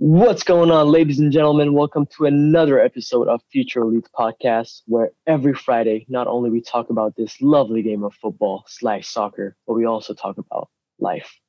[0.00, 1.72] What's going on, ladies and gentlemen?
[1.72, 6.90] Welcome to another episode of Future Elites Podcast, where every Friday, not only we talk
[6.90, 10.68] about this lovely game of football slash soccer, but we also talk about
[11.00, 11.40] life.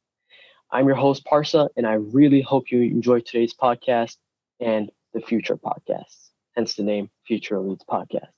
[0.71, 4.17] I'm your host, Parsa, and I really hope you enjoy today's podcast
[4.59, 8.29] and the future podcast, hence the name Future Elites Podcast.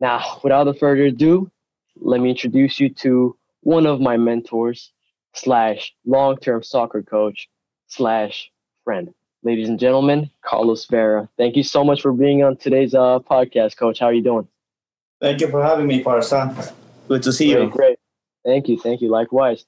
[0.00, 1.50] Now, without further ado,
[1.94, 4.94] let me introduce you to one of my mentors
[5.34, 7.50] slash long-term soccer coach
[7.88, 8.50] slash
[8.88, 9.12] friend.
[9.42, 11.28] Ladies and gentlemen, Carlos Vera.
[11.36, 13.98] Thank you so much for being on today's uh, podcast, Coach.
[13.98, 14.48] How are you doing?
[15.20, 16.72] Thank you for having me, Parsa.
[17.06, 17.68] Good to see great, you.
[17.68, 17.98] Great.
[18.46, 18.78] Thank you.
[18.78, 19.10] Thank you.
[19.10, 19.66] Likewise.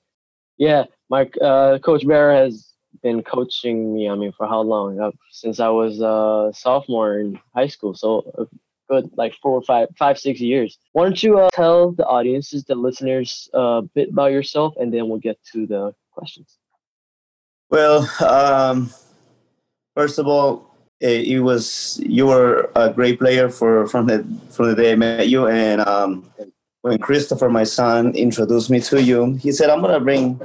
[0.57, 2.73] Yeah, my uh, Coach Vera has
[3.03, 4.09] been coaching me.
[4.09, 4.99] I mean, for how long?
[4.99, 7.93] Uh, since I was a uh, sophomore in high school.
[7.93, 8.47] So a
[8.89, 10.79] good like four, five, five, six years.
[10.93, 15.11] Why don't you uh, tell the audiences, the listeners, a bit about yourself, and then
[15.11, 16.57] we'll get to the questions.
[17.69, 18.91] Well, um,
[20.01, 24.74] First of all, it was you were a great player for from the from the
[24.74, 26.24] day I met you, and um,
[26.80, 30.41] when Christopher, my son, introduced me to you, he said, "I'm gonna bring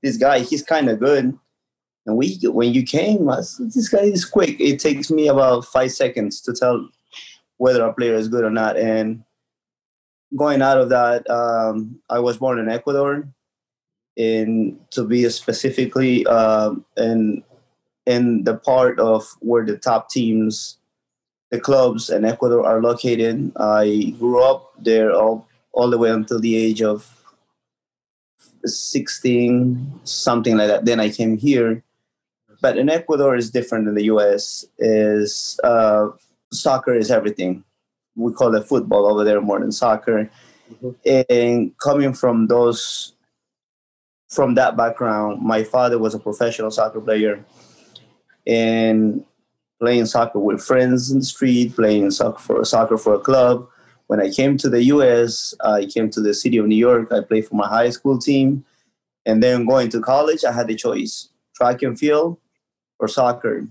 [0.00, 0.38] this guy.
[0.50, 1.36] He's kind of good."
[2.06, 4.60] And we, when you came, I said, this guy is quick.
[4.60, 6.88] It takes me about five seconds to tell
[7.56, 8.76] whether a player is good or not.
[8.76, 9.24] And
[10.36, 13.28] going out of that, um, I was born in Ecuador,
[14.16, 17.42] and to be specifically uh, in
[18.06, 20.78] in the part of where the top teams,
[21.50, 23.52] the clubs in Ecuador are located.
[23.56, 27.16] I grew up there all, all the way until the age of
[28.64, 30.84] 16, something like that.
[30.84, 31.82] Then I came here.
[32.62, 34.66] But in Ecuador is different than the US.
[34.78, 36.08] Is uh,
[36.52, 37.64] soccer is everything.
[38.16, 40.30] We call it football over there more than soccer.
[40.70, 41.22] Mm-hmm.
[41.30, 43.14] And coming from those
[44.28, 47.44] from that background, my father was a professional soccer player
[48.50, 49.24] and
[49.78, 53.66] playing soccer with friends in the street, playing soccer for soccer for a club.
[54.08, 57.12] When I came to the U.S., I came to the city of New York.
[57.12, 58.64] I played for my high school team,
[59.24, 62.38] and then going to college, I had the choice: track and field
[62.98, 63.66] or soccer.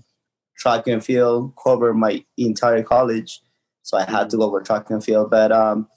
[0.56, 3.42] Track and field covered my entire college,
[3.82, 5.30] so I had to go with track and field.
[5.30, 5.88] But um,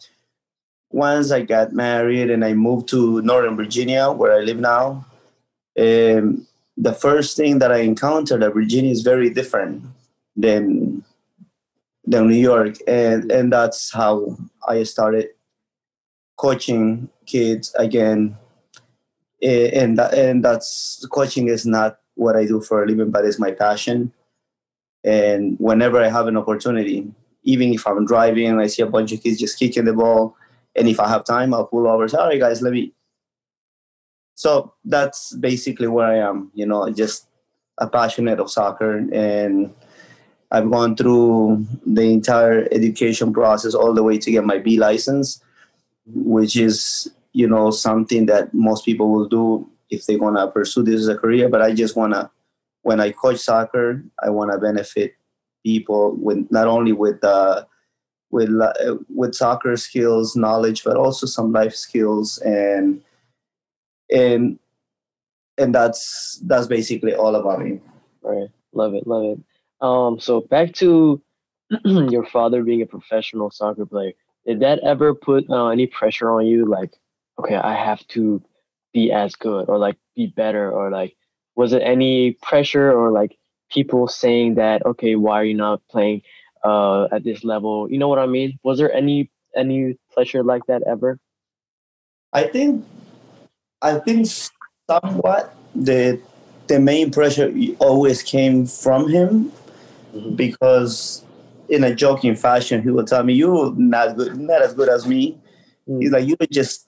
[0.90, 5.06] once I got married and I moved to Northern Virginia, where I live now,
[5.78, 6.48] um,
[6.78, 9.84] the first thing that I encountered at Virginia is very different
[10.36, 11.04] than
[12.06, 15.30] than New York, and and that's how I started
[16.38, 18.38] coaching kids again.
[19.42, 23.40] Eh, and and that's coaching is not what I do for a living, but it's
[23.40, 24.12] my passion.
[25.04, 27.12] And whenever I have an opportunity,
[27.44, 30.36] even if I'm driving and I see a bunch of kids just kicking the ball,
[30.76, 32.08] and if I have time, I'll pull over.
[32.18, 32.94] All right, guys, let me
[34.36, 36.52] so that's basically where I am.
[36.54, 37.28] You know, just
[37.78, 39.74] a passionate of soccer, and
[40.52, 45.42] I've gone through the entire education process all the way to get my B license,
[46.06, 50.84] which is you know something that most people will do if they want to pursue
[50.84, 51.50] this as a career.
[51.50, 52.30] But I just want to,
[52.82, 55.16] when I coach soccer, I want to benefit
[55.64, 57.66] people with not only with uh,
[58.32, 63.02] with uh, with soccer skills, knowledge, but also some life skills and
[64.14, 64.60] and
[65.58, 67.80] and that's that's basically all about me.
[68.22, 69.40] Right, love it, love it.
[69.82, 71.22] Um, so back to
[71.84, 74.14] your father being a professional soccer player.
[74.46, 76.66] Did that ever put uh, any pressure on you?
[76.66, 76.94] Like,
[77.40, 78.42] okay, I have to
[78.94, 81.16] be as good, or like be better, or like,
[81.56, 83.38] was it any pressure, or like
[83.72, 86.22] people saying that, okay, why are you not playing
[86.64, 87.90] uh, at this level?
[87.90, 88.60] You know what I mean?
[88.64, 91.20] Was there any any pressure like that ever?
[92.34, 92.86] I think
[93.84, 94.28] I think
[94.90, 96.20] somewhat the
[96.68, 99.52] the main pressure always came from him
[100.16, 100.36] mm-hmm.
[100.36, 101.24] because
[101.68, 105.06] in a joking fashion he would tell me you're not good not as good as
[105.06, 105.38] me.
[105.88, 106.02] Mm-hmm.
[106.02, 106.88] he's like you would just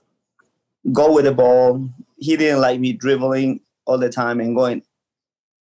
[0.92, 1.88] go with the ball.
[2.18, 4.82] He didn't like me dribbling all the time and going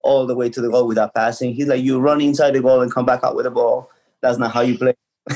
[0.04, 1.54] all the way to the goal without passing.
[1.54, 3.90] He's like you run inside the goal and come back out with the ball.
[4.22, 4.96] That's not how you play.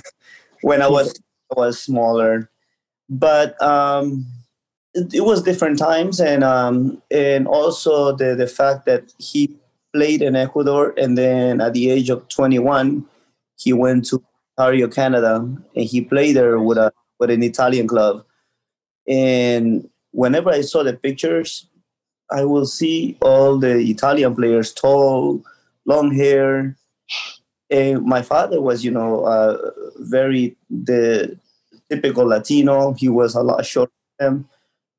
[0.61, 1.19] When i was
[1.51, 2.49] I was smaller.
[3.09, 4.25] But um
[4.93, 9.55] it, was different times, and um, and also the the fact that he
[9.93, 13.05] played in Ecuador, and then at the age of 21,
[13.57, 14.23] he went to
[14.57, 18.25] Ontario, Canada, and he played there with a with an Italian club.
[19.07, 21.67] And whenever I saw the pictures,
[22.29, 25.43] I will see all the Italian players tall,
[25.85, 26.77] long hair.
[27.69, 31.37] And my father was, you know, uh, very the
[31.89, 32.93] typical Latino.
[32.93, 34.49] He was a lot shorter than them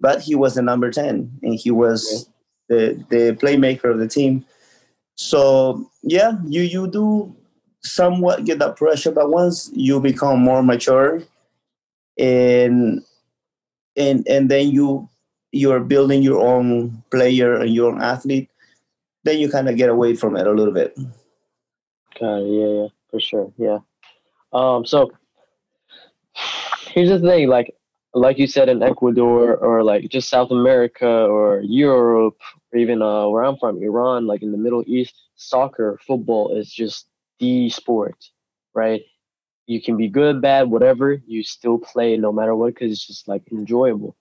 [0.02, 2.28] but he was the number 10 and he was
[2.68, 4.44] the, the playmaker of the team.
[5.14, 7.34] So yeah, you you do
[7.84, 11.22] somewhat get that pressure, but once you become more mature,
[12.18, 13.04] and
[13.96, 15.08] and and then you
[15.52, 18.48] you're building your own player and your own athlete,
[19.22, 20.96] then you kind of get away from it a little bit.
[22.16, 23.78] Okay, yeah, yeah, for sure, yeah.
[24.52, 25.12] Um, so
[26.88, 27.76] here's the thing, like
[28.14, 32.38] like you said in Ecuador or like just South America or Europe
[32.72, 36.70] or even uh, where I'm from, Iran, like in the Middle East, soccer, football is
[36.70, 37.06] just
[37.38, 38.16] the sport,
[38.74, 39.02] right?
[39.66, 43.28] You can be good, bad, whatever, you still play no matter what because it's just
[43.28, 44.16] like enjoyable.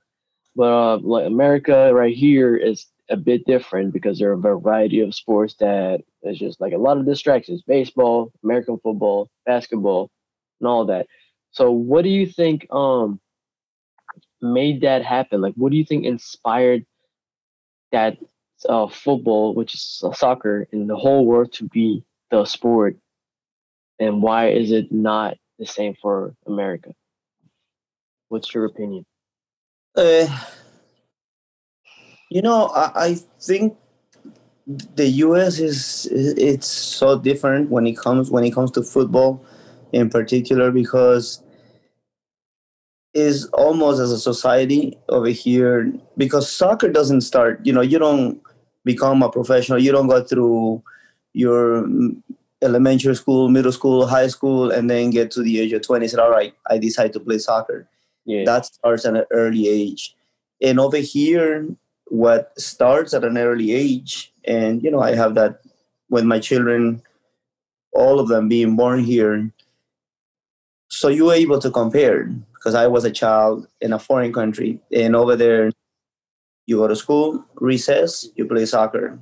[0.55, 5.01] But uh, like America right here is a bit different because there are a variety
[5.01, 10.09] of sports that is just like a lot of distractions baseball, American football, basketball,
[10.59, 11.07] and all that.
[11.51, 12.67] So, what do you think?
[12.71, 13.19] Um,
[14.41, 15.41] made that happen?
[15.41, 16.85] Like, what do you think inspired
[17.91, 18.17] that
[18.67, 22.97] uh, football, which is soccer, in the whole world to be the sport?
[23.99, 26.93] And why is it not the same for America?
[28.29, 29.05] What's your opinion?
[29.95, 30.27] Uh,
[32.29, 33.77] you know, I, I think
[34.95, 35.59] the U.S.
[35.59, 39.43] is it's so different when it comes when it comes to football,
[39.91, 41.43] in particular, because
[43.13, 48.41] is almost as a society over here because soccer doesn't start you know you don't
[48.85, 50.81] become a professional you don't go through
[51.33, 51.87] your
[52.61, 56.11] elementary school middle school high school and then get to the age of 20 and
[56.11, 57.87] say all right i decide to play soccer
[58.25, 58.43] yeah.
[58.45, 60.15] that starts at an early age
[60.61, 61.67] and over here
[62.05, 65.61] what starts at an early age and you know i have that
[66.09, 67.01] with my children
[67.93, 69.51] all of them being born here
[71.01, 74.79] so you were able to compare because I was a child in a foreign country,
[74.91, 75.71] and over there,
[76.67, 79.19] you go to school, recess, you play soccer,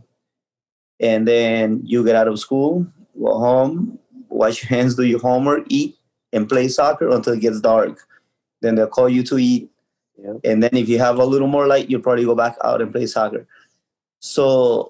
[0.99, 2.85] and then you get out of school,
[3.17, 3.97] go home,
[4.27, 5.95] wash your hands, do your homework, eat,
[6.33, 8.05] and play soccer until it gets dark.
[8.61, 9.71] Then they'll call you to eat,
[10.21, 10.33] yeah.
[10.43, 12.91] and then if you have a little more light, you probably go back out and
[12.91, 13.47] play soccer.
[14.19, 14.89] So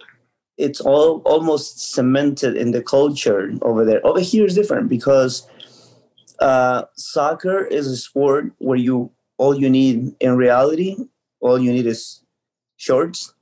[0.57, 4.03] it's all almost cemented in the culture over there.
[4.03, 5.47] Over here is different because
[6.41, 10.97] uh, soccer is a sport where you all you need in reality,
[11.39, 12.21] all you need is
[12.77, 13.33] shorts.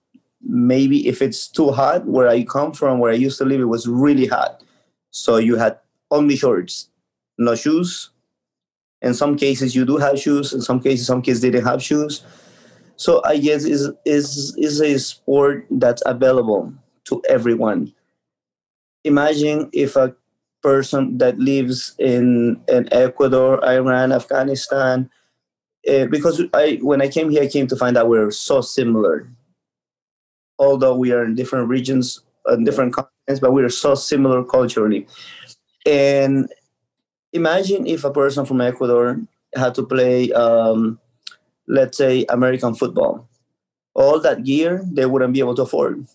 [0.42, 3.66] Maybe if it's too hot, where I come from, where I used to live, it
[3.66, 4.64] was really hot.
[5.10, 5.80] So you had
[6.12, 6.90] only shorts,
[7.38, 8.12] no shoes.
[9.02, 10.54] In some cases, you do have shoes.
[10.54, 12.24] In some cases, some kids didn't have shoes.
[12.96, 16.74] So I guess is is is a sport that's available
[17.06, 17.94] to everyone.
[19.04, 20.16] Imagine if a
[20.62, 25.10] person that lives in, in Ecuador, Iran, Afghanistan.
[25.88, 29.30] Uh, because I, when I came here, I came to find out we're so similar.
[30.60, 35.06] Although we are in different regions, and different continents, but we are so similar culturally.
[35.86, 36.52] And
[37.34, 39.20] imagine if a person from Ecuador
[39.56, 41.00] had to play, um,
[41.68, 43.28] let's say, American football.
[43.94, 46.08] All that gear they wouldn't be able to afford.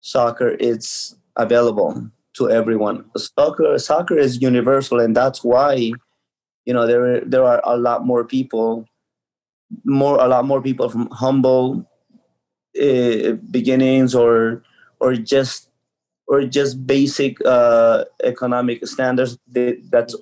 [0.00, 3.04] Soccer, it's available to everyone.
[3.16, 5.92] Soccer soccer is universal, and that's why
[6.64, 8.86] you know there there are a lot more people,
[9.84, 11.86] more a lot more people from humble
[12.80, 14.62] uh, beginnings or
[15.00, 15.68] or just
[16.26, 19.38] or just basic uh, economic standards.
[19.46, 20.14] That's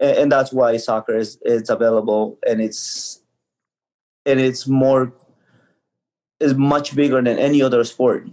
[0.00, 3.20] and that's why soccer is it's available and it's
[4.24, 5.12] and it's more
[6.40, 8.28] is much bigger than any other sport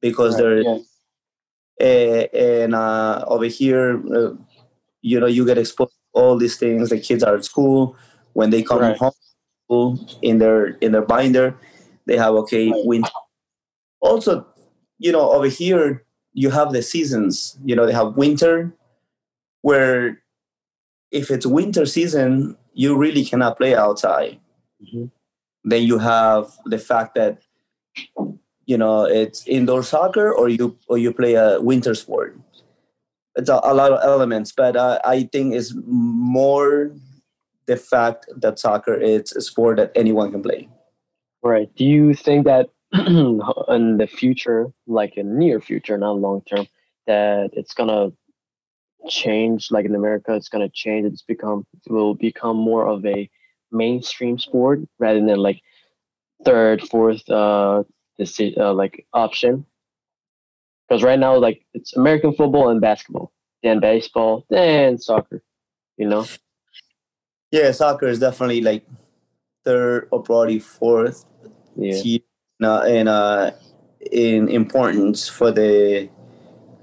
[0.00, 0.76] because right, there.
[0.76, 0.78] Eh,
[1.80, 4.34] and uh, over here, uh,
[5.02, 6.90] you know, you get exposed to all these things.
[6.90, 7.96] The kids are at school.
[8.34, 8.96] When they come right.
[9.68, 11.56] home in their in their binder,
[12.06, 13.10] they have okay winter.
[14.00, 14.46] Also,
[14.98, 17.58] you know, over here you have the seasons.
[17.64, 18.72] You know, they have winter,
[19.62, 20.22] where
[21.10, 24.38] if it's winter season, you really cannot play outside.
[24.82, 25.06] Mm-hmm.
[25.64, 27.42] Then you have the fact that
[28.70, 32.38] you know it's indoor soccer or you or you play a winter sport.
[33.34, 36.92] It's a, a lot of elements but uh, i think it's more
[37.66, 40.68] the fact that soccer is a sport that anyone can play.
[41.42, 41.68] Right.
[41.76, 46.66] Do you think that in the future like in near future not long term
[47.06, 48.10] that it's gonna
[49.08, 53.30] change like in america it's gonna change it's become it will become more of a
[53.70, 55.60] mainstream sport rather than like
[56.44, 57.82] third fourth uh
[58.20, 59.64] the uh, like option
[60.90, 65.42] because right now like it's American football and basketball, then baseball, then soccer.
[65.96, 66.26] You know.
[67.52, 68.84] Yeah, soccer is definitely like
[69.64, 71.24] third or probably fourth.
[71.76, 72.02] Yeah.
[72.02, 72.20] Tier,
[72.62, 73.52] uh, and uh,
[74.10, 76.08] in importance for the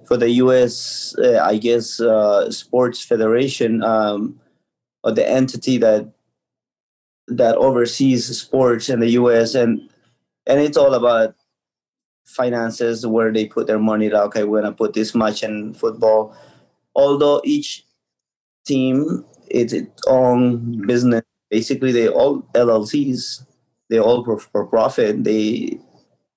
[0.06, 1.16] for the U.S.
[1.18, 4.40] Uh, I guess uh, sports federation um,
[5.04, 6.10] or the entity that
[7.28, 9.54] that oversees sports in the U.S.
[9.54, 9.90] and
[10.48, 11.36] and it's all about
[12.26, 14.10] finances where they put their money.
[14.10, 16.36] Like, okay, we're gonna put this much in football.
[16.96, 17.86] Although each
[18.66, 23.46] team is its own business, basically they all LLCs.
[23.90, 25.24] They all for profit.
[25.24, 25.80] They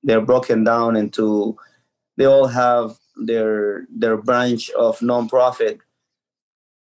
[0.02, 1.56] they're broken down into.
[2.16, 5.80] They all have their their branch of nonprofit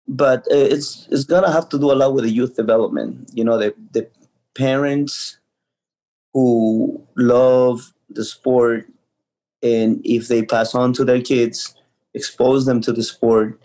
[0.06, 3.44] but uh, it's it's gonna have to do a lot with the youth development you
[3.44, 4.08] know the the
[4.54, 5.38] parents
[6.34, 8.86] who love the sport
[9.62, 11.74] and if they pass on to their kids
[12.12, 13.58] expose them to the sport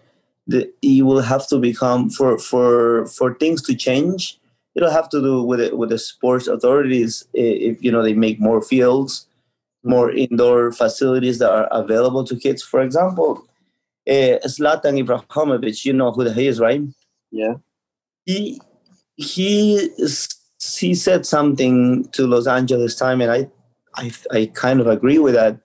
[0.48, 4.40] the, you will have to become for for for things to change
[4.76, 8.40] it'll have to do with it with the sports authorities if you know they make
[8.40, 9.28] more fields
[9.84, 12.62] more indoor facilities that are available to kids.
[12.62, 13.46] For example,
[14.08, 16.82] uh, Zlatan Ibrahimovic, you know who he is, right?
[17.32, 17.56] Yeah.
[18.26, 18.62] He
[19.16, 19.90] he
[20.60, 23.48] he said something to Los Angeles Times, and I,
[23.96, 25.60] I I kind of agree with that.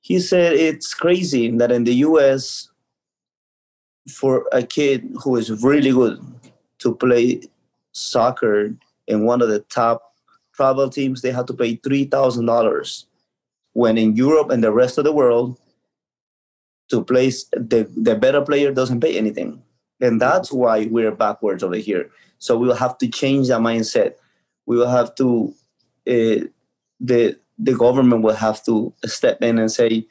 [0.00, 2.70] He said it's crazy that in the U.S.
[4.10, 6.18] for a kid who is really good
[6.78, 7.42] to play
[7.92, 8.74] soccer
[9.06, 10.14] in one of the top
[10.54, 13.06] travel teams, they have to pay three thousand dollars
[13.72, 15.56] when in Europe and the rest of the world,
[16.88, 19.62] to place the, the better player doesn't pay anything.
[20.00, 22.10] And that's why we're backwards over here.
[22.38, 24.14] So we will have to change that mindset.
[24.66, 25.54] We will have to,
[26.06, 26.46] uh,
[27.00, 30.06] the, the government will have to step in and say,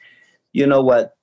[0.52, 1.14] you know what,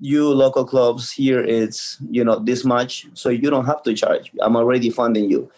[0.00, 4.30] you local clubs here it's you know this much so you don't have to charge
[4.42, 5.50] i'm already funding you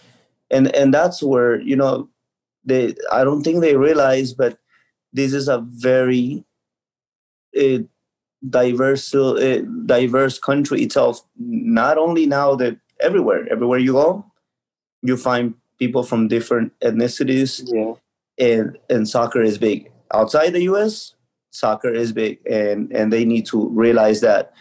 [0.51, 2.09] and and that's where you know
[2.65, 4.59] they i don't think they realize but
[5.13, 6.43] this is a very
[7.59, 7.79] uh,
[8.49, 11.23] diverse uh, diverse country itself.
[11.39, 14.25] Not only now that everywhere, everywhere you go,
[15.03, 17.63] you find people from different ethnicities.
[17.67, 17.95] Yeah.
[18.39, 21.15] And and soccer is big outside the U.S.
[21.51, 24.53] Soccer is big, and and they need to realize that,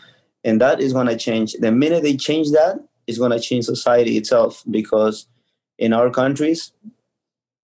[0.43, 1.53] and that is going to change.
[1.53, 5.27] The minute they change that, it's going to change society itself because
[5.77, 6.72] in our countries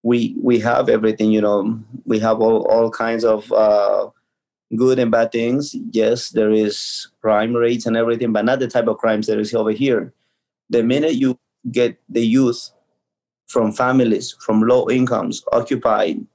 [0.03, 4.07] we we have everything you know we have all, all kinds of uh,
[4.75, 8.87] good and bad things yes there is crime rates and everything but not the type
[8.87, 10.13] of crimes that is over here
[10.69, 11.39] the minute you
[11.71, 12.71] get the youth
[13.47, 16.25] from families from low incomes occupied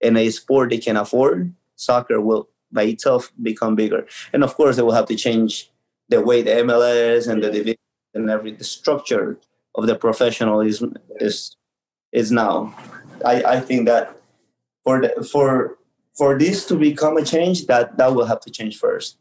[0.00, 4.06] in a sport they can afford soccer will by itself become bigger.
[4.32, 5.70] And of course they will have to change
[6.08, 7.78] the way the mls and the division
[8.14, 9.38] and every the structure
[9.74, 11.56] of the professionalism is
[12.12, 12.74] is now.
[13.24, 14.16] I, I think that
[14.84, 15.78] for the, for
[16.16, 19.18] for this to become a change, that that will have to change first.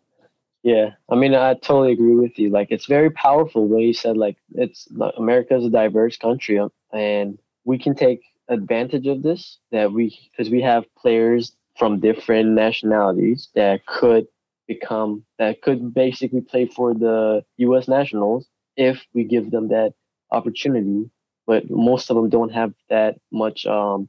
[0.63, 2.49] Yeah, I mean, I totally agree with you.
[2.49, 6.71] Like, it's very powerful when you said like it's America is a diverse country, um,
[6.93, 9.59] and we can take advantage of this.
[9.71, 14.27] That we because we have players from different nationalities that could
[14.67, 17.87] become that could basically play for the U.S.
[17.89, 19.93] Nationals if we give them that
[20.31, 21.09] opportunity
[21.45, 24.07] but most of them don't have that much um,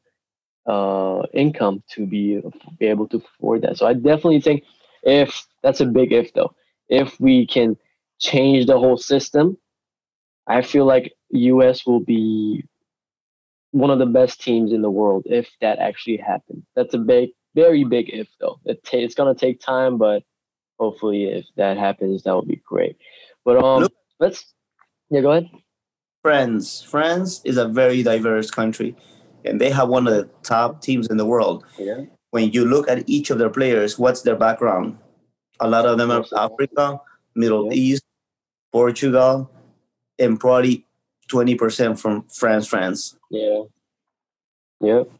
[0.66, 2.40] uh, income to be,
[2.78, 3.76] be able to afford that.
[3.76, 4.64] So I definitely think
[5.04, 6.54] if that's a big if though,
[6.88, 7.76] if we can
[8.18, 9.56] change the whole system,
[10.46, 12.64] I feel like US will be
[13.70, 16.64] one of the best teams in the world if that actually happens.
[16.76, 18.60] That's a big, very big if though.
[18.64, 20.22] It t- it's gonna take time, but
[20.78, 22.96] hopefully if that happens, that would be great.
[23.44, 23.92] But um, Look.
[24.20, 24.54] let's
[25.10, 25.50] yeah, go ahead.
[26.22, 26.82] France.
[26.82, 28.96] France is a very diverse country,
[29.44, 31.64] and they have one of the top teams in the world.
[31.78, 32.04] Yeah.
[32.34, 34.98] When you look at each of their players, what's their background?
[35.60, 37.00] A lot of them are Africa,
[37.36, 37.78] Middle yeah.
[37.78, 38.02] East,
[38.72, 39.48] Portugal,
[40.18, 40.84] and probably
[41.28, 42.66] twenty percent from France.
[42.66, 43.16] France.
[43.30, 43.62] Yeah.
[44.80, 45.10] Yep.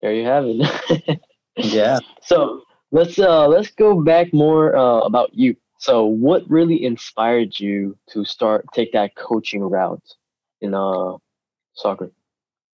[0.00, 1.20] There you have it.
[1.58, 1.98] yeah.
[2.22, 5.56] So let's uh let's go back more uh, about you.
[5.76, 10.16] So, what really inspired you to start take that coaching route
[10.62, 11.18] in uh,
[11.74, 12.10] soccer?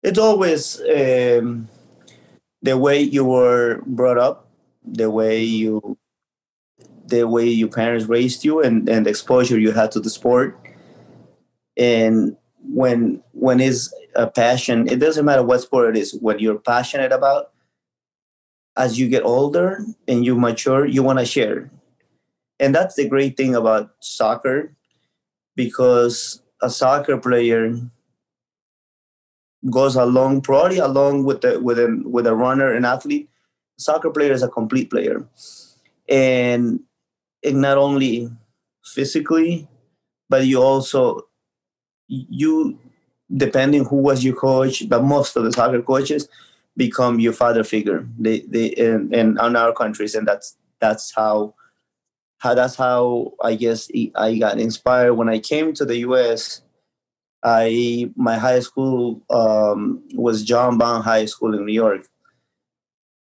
[0.02, 1.66] It's always um,
[2.62, 4.48] the way you were brought up,
[4.84, 5.98] the way you,
[7.06, 10.58] the way your parents raised you, and and the exposure you had to the sport.
[11.76, 16.16] And when when is a passion, it doesn't matter what sport it is.
[16.20, 17.52] what you're passionate about,
[18.76, 21.70] as you get older and you mature, you want to share
[22.60, 24.74] and that's the great thing about soccer
[25.54, 27.74] because a soccer player
[29.70, 33.28] goes along probably along with the with a with a runner and athlete
[33.78, 35.26] soccer player is a complete player,
[36.08, 36.80] and,
[37.42, 38.30] and not only
[38.84, 39.68] physically,
[40.28, 41.22] but you also
[42.08, 42.78] you
[43.34, 46.28] depending who was your coach, but most of the soccer coaches
[46.76, 48.06] become your father figure.
[48.18, 51.54] They they in, in, in our countries, and that's that's how
[52.38, 56.62] how that's how I guess I got inspired when I came to the U.S.
[57.42, 62.06] I my high school um, was John Bowne High School in New York,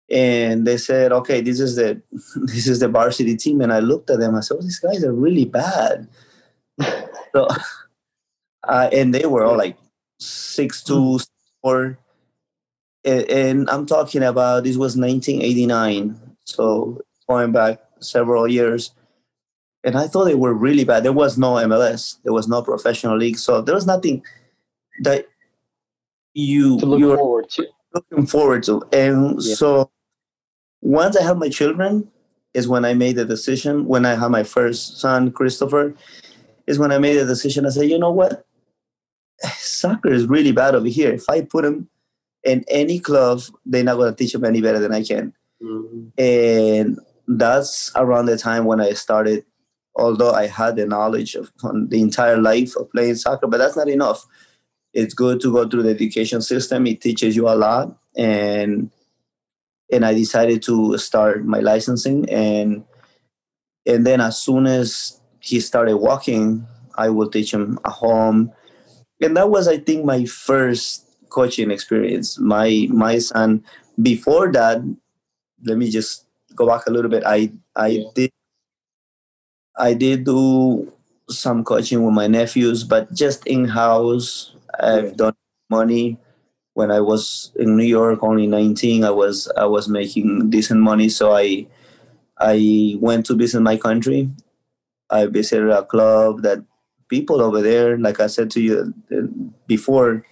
[0.10, 2.01] and they said, "Okay, this is the
[2.36, 4.36] this is the varsity team." And I looked at them.
[4.36, 6.07] I said, "Oh, these guys are really bad."
[7.33, 7.48] so,
[8.67, 9.77] uh, and they were all like
[10.19, 11.19] six two,
[11.62, 11.98] four,
[13.05, 18.91] and, and I'm talking about this was 1989, so going back several years
[19.84, 21.04] and I thought they were really bad.
[21.04, 24.24] There was no MLS, there was no professional league, so there was nothing
[25.04, 25.28] that
[26.34, 27.68] you to look you're forward to.
[27.94, 28.82] looking forward to.
[28.92, 29.56] And Yeah.
[29.56, 29.92] so
[30.82, 32.10] once I had my children,
[32.54, 33.88] is when I made the decision.
[33.88, 35.96] When I had my first son, Christopher,
[36.68, 37.66] is when I made the decision.
[37.66, 38.46] I said, you know what,
[39.58, 41.12] soccer is really bad over here.
[41.12, 41.90] If I put him
[42.44, 46.12] in any club, they're not going to teach him any better than I can Mhm.
[46.20, 49.46] and that's around the time when I started.
[49.96, 53.78] Although I had the knowledge of on the entire life of playing soccer, but that's
[53.78, 54.26] not enough.
[54.94, 56.88] It's good to go through the education system.
[56.88, 58.92] It teaches you a lot, and
[59.92, 62.84] and I decided to start my licensing, and
[63.86, 68.52] and then as soon as he started walking, I will teach him at home,
[69.22, 72.40] and that was I think my first coaching experience.
[72.40, 73.64] My my son
[74.02, 74.82] before that
[75.66, 77.24] let me just go back a little bit.
[77.26, 78.10] I I Yeah.
[78.16, 78.32] did
[79.77, 80.92] I did do
[81.30, 84.53] some coaching with my nephews, but just in house.
[84.80, 85.30] I've Yeah.
[85.30, 85.36] done
[85.70, 86.18] money
[86.74, 89.03] when I was in New York, only 19.
[89.03, 91.68] I was I was making decent money, so I
[92.39, 94.30] I went to visit my country.
[95.10, 96.63] I visited a club that
[97.10, 99.27] people over there, like I said to you uh,
[99.68, 100.25] before,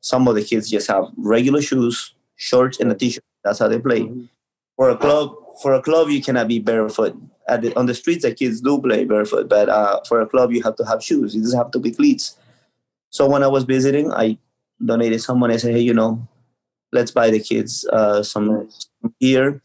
[0.00, 3.24] some of the kids just have regular shoes, shorts, and a t-shirt.
[3.44, 4.28] That's how they play Mhm.
[4.76, 7.16] for a club for a club you cannot be barefoot.
[7.48, 10.52] At the, on the streets the kids do play barefoot but uh, for a club
[10.52, 11.34] you have to have shoes.
[11.34, 12.36] It doesn't have to be cleats.
[13.10, 14.38] So when i was visiting i
[14.84, 16.28] donated some money i said hey you know
[16.92, 18.68] let's buy the kids uh, some
[19.20, 19.60] gear.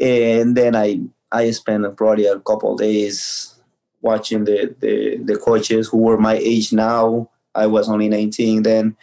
[0.00, 1.00] And then i
[1.32, 3.54] i spent probably a couple days
[4.02, 7.30] watching the, the the coaches who were my age now.
[7.54, 8.96] I was only 19 then.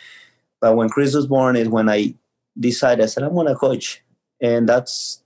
[0.60, 2.14] But when chris was born is when i
[2.60, 4.04] decided i said I'm gonna coach.
[4.42, 5.24] And that's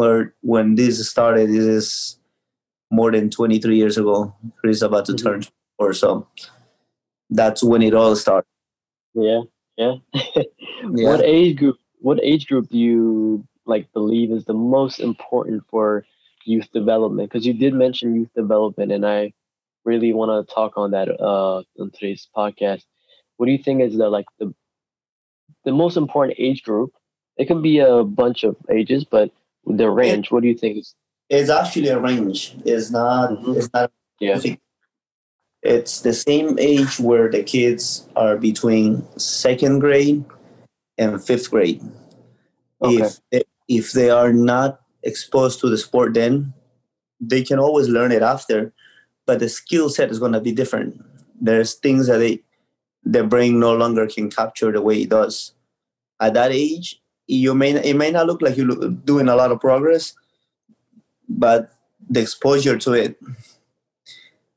[0.00, 1.88] where when this started this is
[2.90, 5.22] more than 23 years ago chris is about to Mhm.
[5.24, 5.40] turn
[5.78, 6.26] or so
[7.30, 8.46] that's when it all started
[9.14, 9.42] Yeah,
[9.76, 9.94] yeah.
[10.94, 11.08] Yeah.
[11.10, 11.76] What age group?
[12.00, 16.04] What age group do you like believe is the most important for
[16.46, 17.28] youth development?
[17.30, 19.32] Because you did mention youth development, and I
[19.84, 22.84] really want to talk on that uh, on today's podcast.
[23.36, 24.54] What do you think is the like the
[25.64, 26.92] the most important age group?
[27.36, 29.30] It can be a bunch of ages, but
[29.66, 30.30] the range.
[30.30, 30.94] What do you think is?
[31.32, 33.56] it's actually a range it's not Mhm.
[33.56, 34.36] it's not Yeah.
[35.62, 40.24] it's the same age where the kids are between second grade
[40.98, 41.80] and fifth grade
[42.82, 43.02] Okay.
[43.04, 46.52] if they, if they are not exposed to the sport then
[47.20, 48.72] they can always learn it after
[49.26, 51.00] but the skill set is going to be different
[51.40, 52.42] there's things that they
[53.04, 55.52] their brain no longer can capture the way it does
[56.18, 56.99] at that age
[57.30, 60.14] you may it may not look like you're doing a lot of progress
[61.28, 61.72] but
[62.08, 63.16] the exposure to it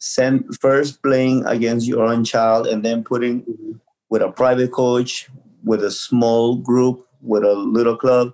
[0.03, 5.29] send first playing against your own child and then putting with a private coach,
[5.63, 8.33] with a small group, with a little club,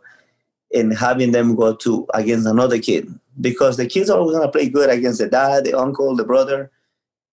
[0.73, 3.07] and having them go to against another kid.
[3.39, 6.71] Because the kids are always gonna play good against the dad, the uncle, the brother,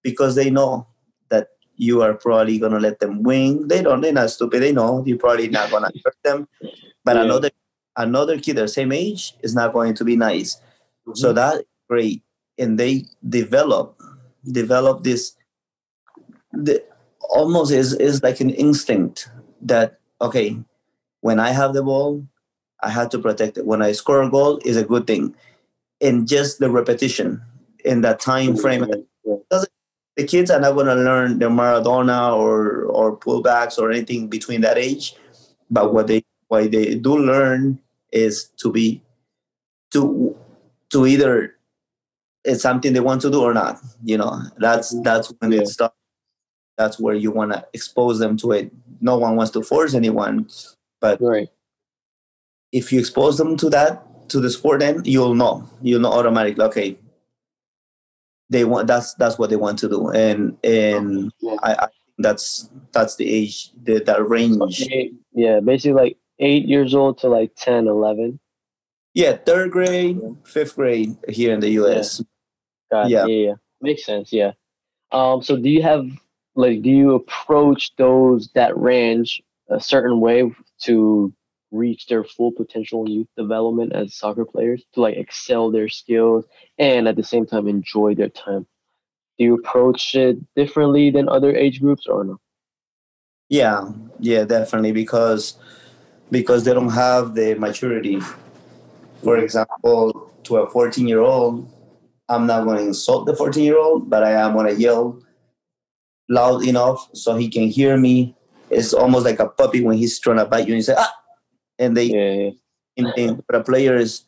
[0.03, 0.87] because they know
[1.76, 3.68] you are probably gonna let them win.
[3.68, 4.00] They don't.
[4.00, 4.62] They're not stupid.
[4.62, 6.48] They know you're probably not gonna hurt them.
[7.04, 7.24] But Yeah.
[7.24, 7.50] another
[7.96, 10.56] another kid the same age is not going to be nice.
[10.56, 11.14] Mm-hmm.
[11.14, 12.22] So that great,
[12.58, 14.00] and they develop
[14.50, 15.36] develop this.
[16.52, 16.82] The
[17.30, 20.58] almost is is like an instinct that okay,
[21.20, 22.26] when I have the ball,
[22.82, 23.66] I have to protect it.
[23.66, 25.34] When I score a goal, is a good thing,
[26.00, 27.42] and just the repetition
[27.84, 28.86] in that time frame.
[29.24, 29.58] Yeah.
[30.16, 34.62] The kids are not going to learn the Maradona or or pullbacks or anything between
[34.62, 35.14] that age,
[35.70, 37.79] but what they what they do learn
[38.12, 39.02] is to be
[39.92, 40.35] to
[40.90, 41.52] to either
[42.44, 43.79] it's something they want to do or not.
[44.05, 45.61] You know, that's that's when Yeah.
[45.62, 45.94] it starts.
[46.79, 48.70] That's where you want to expose them to it.
[49.00, 50.46] No one wants to force anyone,
[51.00, 51.48] but Right.
[52.72, 55.68] if you expose them to that to the sport, then you'll know.
[55.83, 56.64] You'll know automatically.
[56.64, 56.98] Okay,
[58.50, 61.56] they want that's that's what they want to do, and and yeah.
[61.62, 64.88] I, I that's that's the age the, that range.
[65.32, 68.38] Yeah, basically like eight years old to like 10, 11.
[69.14, 72.22] Yeah, third grade, fifth grade here in the U.S.
[72.92, 73.06] Yeah.
[73.06, 73.26] yeah.
[73.26, 74.32] yeah, yeah, makes sense.
[74.32, 74.52] Yeah.
[75.11, 75.42] Um.
[75.42, 76.06] So, do you have
[76.54, 81.32] like, do you approach those that range a certain way to
[81.70, 86.44] reach their full potential in youth development as soccer players to like excel their skills
[86.79, 88.66] and at the same time enjoy their time?
[89.38, 92.40] Do you approach it differently than other age groups or no?
[93.48, 95.59] Yeah, yeah, definitely because
[96.31, 98.20] because they don't have the maturity.
[99.22, 101.70] For example, to a 14 year old,
[102.29, 105.20] I'm not going to insult the 14 year old, but I am going to yell
[106.29, 108.35] loud enough so he can hear me.
[108.70, 111.12] It's almost like a puppy when he's trying to bite you and you say, ah,
[111.78, 112.50] and they, yeah,
[112.96, 113.32] yeah.
[113.46, 114.24] but a player is,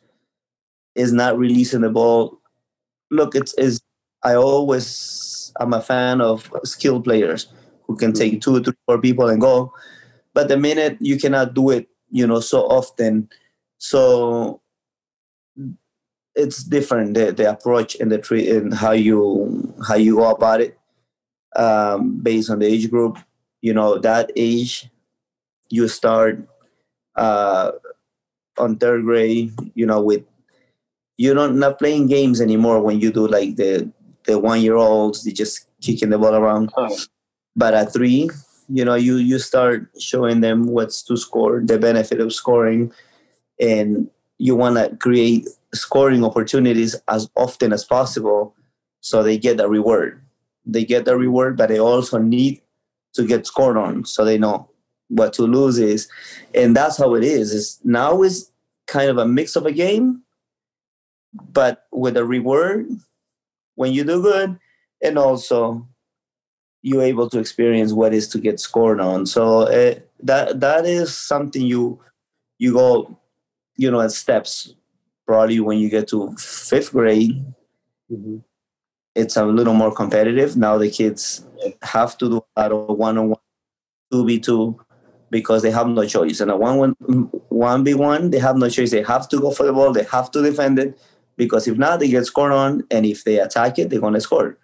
[0.95, 2.39] is not releasing the ball.
[3.11, 3.81] Look, it's, is
[4.23, 7.47] I always, I'm a fan of skilled players
[7.87, 9.73] who can take two, three, four people and go.
[10.33, 13.29] But the minute you cannot do it, you know, so often,
[13.77, 14.61] so
[16.35, 20.61] it's different the, the approach and the treat and how you how you go about
[20.61, 20.77] it
[21.55, 23.17] um, based on the age group.
[23.61, 24.89] You know, that age
[25.69, 26.47] you start
[27.19, 27.71] uh,
[28.57, 29.51] on third grade.
[29.75, 30.23] You know, with
[31.17, 33.91] you're not not playing games anymore when you do like the
[34.25, 35.23] the one year olds.
[35.23, 36.71] They just kicking the ball around.
[36.77, 36.95] Oh.
[37.55, 38.29] But at three,
[38.69, 42.93] you know, you you start showing them what's to score, the benefit of scoring,
[43.59, 48.55] and you want to create scoring opportunities as often as possible
[49.01, 50.21] so they get the reward
[50.65, 52.61] they get the reward but they also need
[53.13, 54.68] to get scored on so they know
[55.09, 56.07] what to lose is
[56.55, 58.51] and that's how it It's is now is
[58.87, 60.21] kind of a mix of a game
[61.33, 62.87] but with a reward
[63.75, 64.57] when you do good
[65.03, 65.87] and also
[66.81, 71.15] you're able to experience what is to get scored on so uh, that that is
[71.15, 71.99] something you
[72.57, 73.19] you go
[73.79, 74.75] you know, at steps.
[75.25, 77.45] Probably when you get to fifth grade,
[78.11, 78.37] mm-hmm.
[79.15, 80.57] it's a little more competitive.
[80.57, 81.45] Now the kids
[81.83, 83.39] have to do a lot of one-on-one,
[84.11, 84.79] two v two,
[85.29, 86.39] because they have no choice.
[86.39, 86.93] And a one one
[87.49, 88.91] one v one, they have no choice.
[88.91, 89.93] They have to go for the ball.
[89.93, 90.99] They have to defend it
[91.37, 94.57] because if not, they get scored on, and if they attack it, they're gonna score.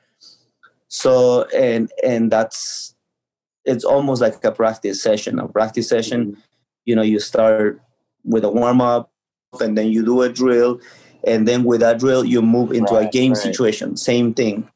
[0.88, 2.96] So and and that's
[3.66, 5.40] it's almost like a practice session.
[5.40, 6.40] A practice session, mm-hmm.
[6.86, 7.82] you know, you start
[8.24, 9.12] with a warm up,
[9.60, 10.80] and then you do a drill,
[11.24, 13.42] and then with that drill you move into right, a game right.
[13.42, 13.98] situation.
[13.98, 14.70] Same thing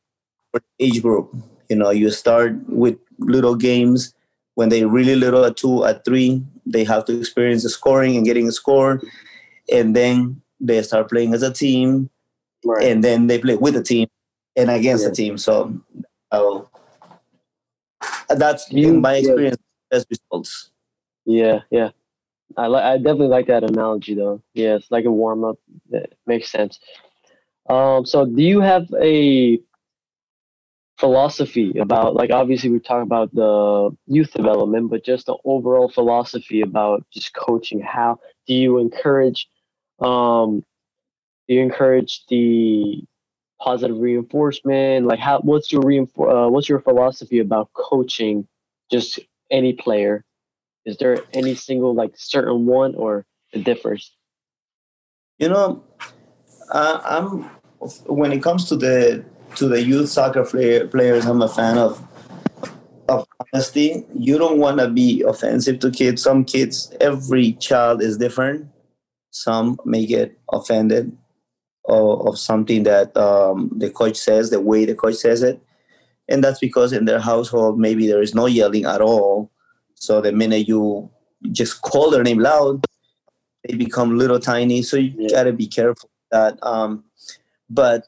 [0.51, 1.35] for age group.
[1.69, 4.13] You know, you start with little games
[4.59, 8.25] when they really little at two, at three, they have to experience the scoring and
[8.25, 9.01] getting a score,
[9.71, 12.09] and then they start playing as a team,
[12.65, 12.83] right.
[12.83, 14.09] and then they play with the team
[14.57, 15.09] and against yeah.
[15.09, 15.37] the team.
[15.37, 15.79] So,
[16.33, 16.59] uh,
[18.27, 19.97] that's you, in my experience yeah.
[19.97, 20.71] best results.
[21.25, 21.91] Yeah, yeah.
[22.57, 24.41] I li- I definitely like that analogy though.
[24.55, 25.57] Yeah, it's like a warm up.
[25.89, 26.81] It makes sense.
[27.69, 29.61] Um, so do you have a
[30.99, 36.61] philosophy about like obviously we talk about the youth development, but just the overall philosophy
[36.61, 37.79] about just coaching.
[37.79, 39.47] How do you encourage
[39.99, 40.63] um
[41.47, 43.03] do you encourage the
[43.59, 45.05] positive reinforcement?
[45.05, 48.47] Like how what's your reinfor- uh, what's your philosophy about coaching
[48.91, 49.19] just
[49.51, 50.23] any player
[50.85, 54.11] is there any single like certain one or it differs?
[55.37, 55.83] You know,
[56.69, 57.49] uh, I'm
[58.05, 59.23] when it comes to the
[59.55, 62.05] to the youth soccer play, players, I'm a fan of
[63.07, 64.05] of honesty.
[64.13, 66.21] You don't want to be offensive to kids.
[66.21, 68.67] Some kids, every child is different.
[69.31, 71.17] Some may get offended
[71.87, 75.59] of, of something that um, the coach says, the way the coach says it,
[76.27, 79.49] and that's because in their household maybe there is no yelling at all
[79.99, 81.09] so the minute you
[81.51, 82.85] just call their name loud,
[83.67, 84.81] they become little tiny.
[84.81, 85.27] So you yeah.
[85.29, 86.57] gotta be careful that.
[86.63, 87.03] Um,
[87.69, 88.07] but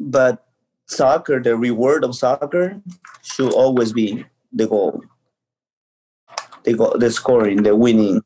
[0.00, 0.46] but
[0.86, 2.80] soccer, the reward of soccer
[3.22, 5.04] should always be the goal.
[6.64, 8.22] The goal, the scoring, the winning,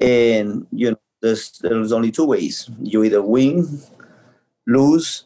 [0.00, 2.70] and you know there's there's only two ways.
[2.80, 3.82] You either win,
[4.66, 5.24] lose,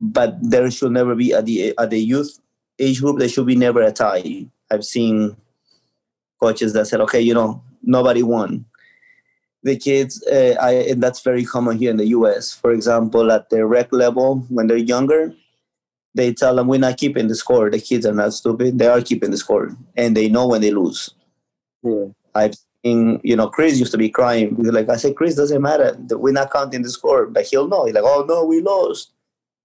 [0.00, 2.38] but there should never be at the at the youth
[2.78, 3.18] age group.
[3.18, 4.46] There should be never a tie.
[4.70, 5.36] I've seen
[6.40, 8.64] coaches that said, okay, you know, nobody won.
[9.64, 12.52] The kids, uh, I, and that's very common here in the US.
[12.52, 15.34] For example, at the rec level, when they're younger,
[16.14, 17.70] they tell them, we're not keeping the score.
[17.70, 18.78] The kids are not stupid.
[18.78, 19.76] They are keeping the score.
[19.96, 21.10] And they know when they lose.
[21.82, 22.06] Yeah.
[22.34, 24.54] I've seen, you know, Chris used to be crying.
[24.56, 25.96] Like I said, Chris doesn't matter.
[26.10, 27.86] We're not counting the score, but he'll know.
[27.86, 29.12] He's like, oh no, we lost.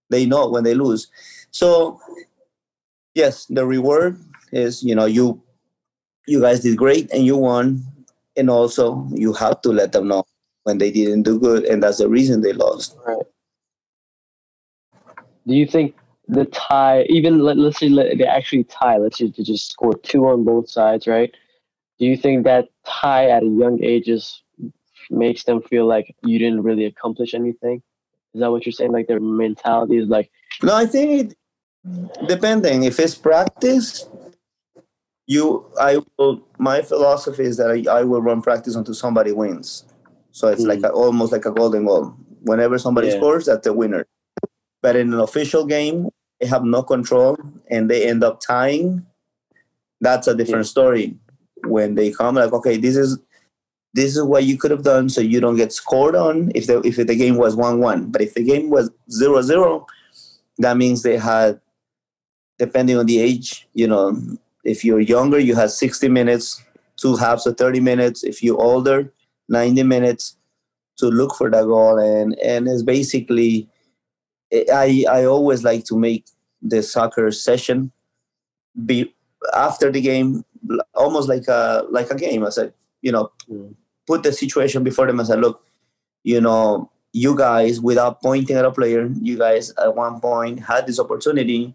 [0.09, 1.07] They know when they lose.
[1.51, 1.99] So
[3.13, 4.19] yes, the reward
[4.51, 5.41] is you know you
[6.27, 7.83] you guys did great and you won,
[8.35, 10.23] and also you have to let them know
[10.63, 12.97] when they didn't do good, and that's the reason they lost.
[13.05, 13.25] Right.
[15.47, 15.95] Do you think
[16.27, 20.27] the tie, even let, let's say they actually tie, let's say they just score two
[20.27, 21.33] on both sides, right?
[21.97, 24.43] Do you think that tie at a young age just
[25.09, 27.81] makes them feel like you didn't really accomplish anything?
[28.33, 28.91] Is that what you're saying?
[28.91, 30.29] Like their mentality is like.
[30.61, 34.07] No, I think it, depending if it's practice,
[35.29, 36.41] you I will.
[36.57, 39.85] My philosophy is that I, I will run practice until somebody wins.
[40.31, 40.67] So it's mm.
[40.67, 42.15] like a, almost like a golden goal.
[42.41, 43.17] Whenever somebody yeah.
[43.17, 44.07] scores, that's the winner.
[44.81, 47.37] But in an official game, they have no control
[47.69, 49.05] and they end up tying.
[50.01, 50.71] That's a different yeah.
[50.71, 51.17] story.
[51.63, 53.19] When they come, like, okay, this is
[53.93, 56.79] this is what you could have done, so you don't get scored on if the
[56.81, 58.09] if the game was one one.
[58.09, 59.85] But if the game was zero zero,
[60.57, 61.59] that means they had,
[62.57, 64.17] depending on the age, you know,
[64.63, 66.63] if you're younger, you have sixty minutes,
[66.97, 68.23] two halves of thirty minutes.
[68.23, 69.11] If you're older,
[69.49, 70.37] 90 minutes
[70.97, 73.67] to look for that goal and and it's basically
[74.73, 76.25] i i always like to make
[76.61, 77.91] the soccer session
[78.85, 79.13] be
[79.55, 80.43] after the game
[80.93, 83.73] almost like a like a game i said you know mm.
[84.07, 85.65] put the situation before them I said look
[86.23, 90.85] you know you guys without pointing at a player you guys at one point had
[90.85, 91.73] this opportunity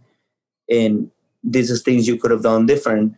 [0.68, 1.10] and
[1.44, 3.14] this are things you could have done different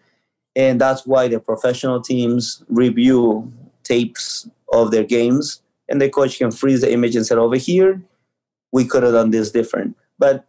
[0.56, 3.52] and that's why the professional teams review
[3.84, 8.02] tapes of their games, and the coach can freeze the image and say, over here,
[8.72, 9.96] we could have done this different.
[10.18, 10.48] But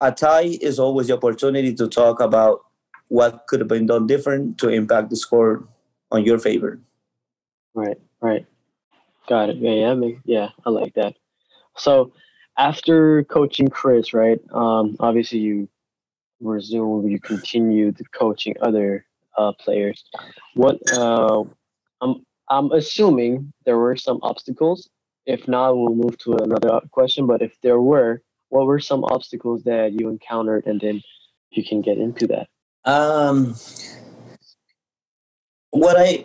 [0.00, 2.64] a tie is always the opportunity to talk about
[3.08, 5.66] what could have been done different to impact the score
[6.12, 6.80] on your favor.
[7.74, 8.46] Right, right.
[9.28, 9.56] Got it.
[9.56, 11.16] Yeah, yeah, I yeah, I like that.
[11.76, 12.12] So
[12.56, 14.40] after coaching Chris, right?
[14.52, 15.68] Um, obviously you
[16.46, 19.04] resume, you continued coaching other
[19.36, 20.04] uh, players.
[20.54, 21.44] What uh,
[22.00, 24.88] um, I'm assuming there were some obstacles.
[25.26, 27.26] If not, we'll move to another question.
[27.26, 31.02] But if there were, what were some obstacles that you encountered, and then
[31.50, 32.48] you can get into that.
[32.84, 33.56] Um,
[35.70, 36.24] what I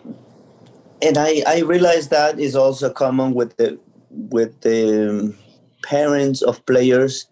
[1.02, 3.80] and I I realize that is also common with the
[4.10, 5.36] with the
[5.84, 7.28] parents of players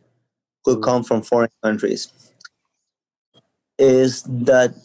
[0.65, 0.83] who mm-hmm.
[0.83, 2.11] come from foreign countries
[3.79, 4.75] is that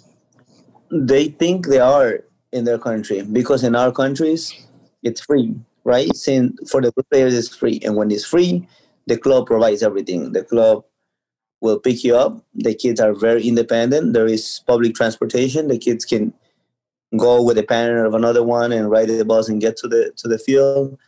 [0.90, 2.20] they think they are
[2.52, 4.54] in their country because in our countries
[5.02, 6.14] it's free, right?
[6.16, 8.66] Since for the players it's free, and when it's free,
[9.06, 10.32] the club provides everything.
[10.32, 10.84] The club
[11.60, 12.42] will pick you up.
[12.54, 14.12] The kids are very independent.
[14.14, 15.68] There is public transportation.
[15.68, 16.32] The kids can
[17.16, 20.12] go with a parent of another one and ride the bus and get to the
[20.16, 20.98] to the field.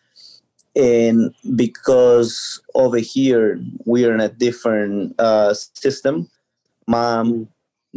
[0.75, 6.29] And because over here we are in a different uh, system,
[6.87, 7.49] mom,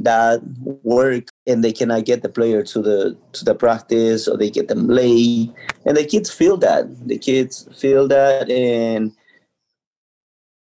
[0.01, 0.41] dad
[0.83, 4.67] work and they cannot get the player to the to the practice or they get
[4.67, 5.51] them late.
[5.85, 9.11] And the kids feel that the kids feel that and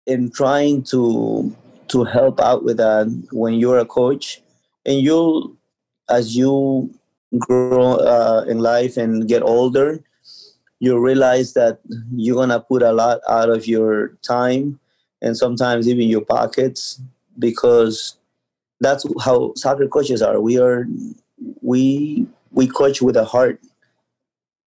[0.06, 1.54] in trying to
[1.88, 4.42] to help out with that when you're a coach.
[4.86, 5.56] And you
[6.08, 6.92] as you
[7.38, 10.02] grow uh, in life and get older
[10.80, 11.80] you realize that
[12.14, 14.78] you're gonna put a lot out of your time
[15.22, 17.00] and sometimes even your pockets
[17.38, 18.17] because
[18.80, 20.40] that's how soccer coaches are.
[20.40, 20.86] We are
[21.62, 23.60] we we coach with a heart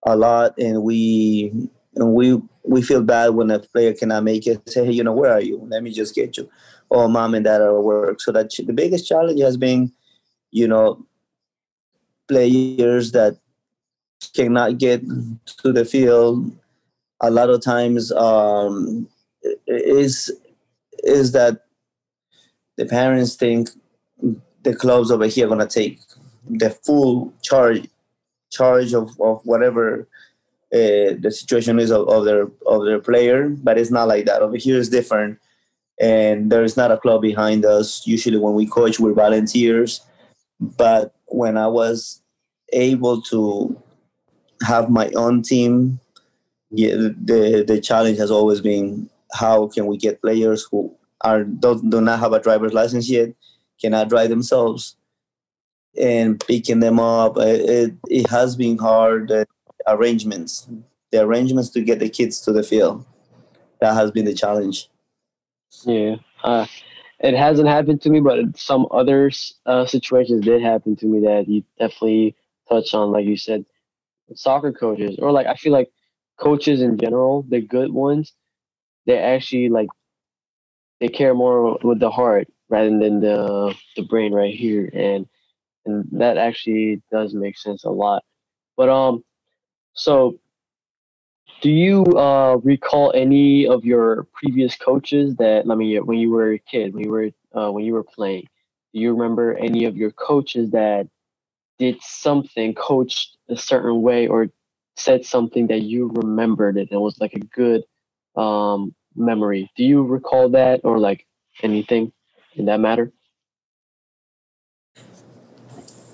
[0.05, 1.51] a lot, and we
[1.95, 4.67] and we we feel bad when a player cannot make it.
[4.69, 5.65] Say, hey, you know, where are you?
[5.69, 6.49] Let me just get you.
[6.89, 8.21] Oh, mom and dad are at work.
[8.21, 9.91] So that the biggest challenge has been,
[10.51, 11.05] you know,
[12.27, 13.37] players that
[14.35, 15.01] cannot get
[15.63, 16.51] to the field.
[17.21, 19.07] A lot of times um,
[19.67, 20.31] is
[21.03, 21.61] is that
[22.77, 23.69] the parents think
[24.63, 25.99] the clubs over here are gonna take
[26.49, 27.87] the full charge
[28.49, 30.07] charge of, of whatever
[30.73, 34.41] uh, the situation is of, of their of their player, but it's not like that.
[34.41, 35.39] Over here is different,
[35.99, 38.05] and there is not a club behind us.
[38.05, 40.01] Usually, when we coach, we're volunteers.
[40.59, 42.21] But when I was
[42.71, 43.81] able to
[44.65, 45.99] have my own team,
[46.69, 51.89] yeah, the the challenge has always been how can we get players who are don't,
[51.89, 53.29] do not have a driver's license yet
[53.81, 54.95] cannot drive themselves
[55.99, 57.37] and picking them up?
[57.37, 59.45] It, it has been hard uh,
[59.87, 60.67] arrangements
[61.11, 63.05] the arrangements to get the kids to the field.
[63.81, 64.89] That has been the challenge.
[65.85, 66.65] Yeah uh,
[67.19, 69.31] it hasn't happened to me but some other
[69.65, 72.35] uh, situations did happen to me that you definitely
[72.69, 73.65] touched on like you said
[74.35, 75.89] soccer coaches or like I feel like
[76.37, 78.33] coaches in general, the good ones,
[79.05, 79.89] they actually like
[80.99, 85.27] they care more with the heart rather than the the brain right here and
[85.85, 88.23] and that actually does make sense a lot.
[88.77, 89.23] But um
[89.93, 90.39] so
[91.61, 96.53] do you uh, recall any of your previous coaches that I mean when you were
[96.53, 98.47] a kid, when you were uh, when you were playing?
[98.93, 101.07] Do you remember any of your coaches that
[101.79, 104.47] did something, coached a certain way, or
[104.97, 107.83] said something that you remembered it and was like a good
[108.35, 109.71] um, memory?
[109.77, 111.25] Do you recall that, or like
[111.63, 112.11] anything
[112.55, 113.11] in that matter?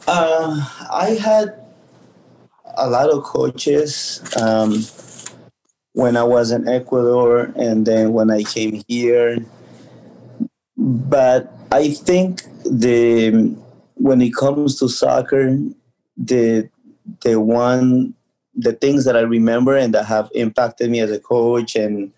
[0.08, 1.60] Uh, I had
[2.78, 4.22] a lot of coaches.
[4.40, 4.84] Um,
[5.98, 9.40] when I was in Ecuador and then when I came here.
[10.78, 13.56] But I think the
[13.96, 15.58] when it comes to soccer,
[16.16, 16.70] the
[17.24, 18.14] the one
[18.54, 22.12] the things that I remember and that have impacted me as a coach and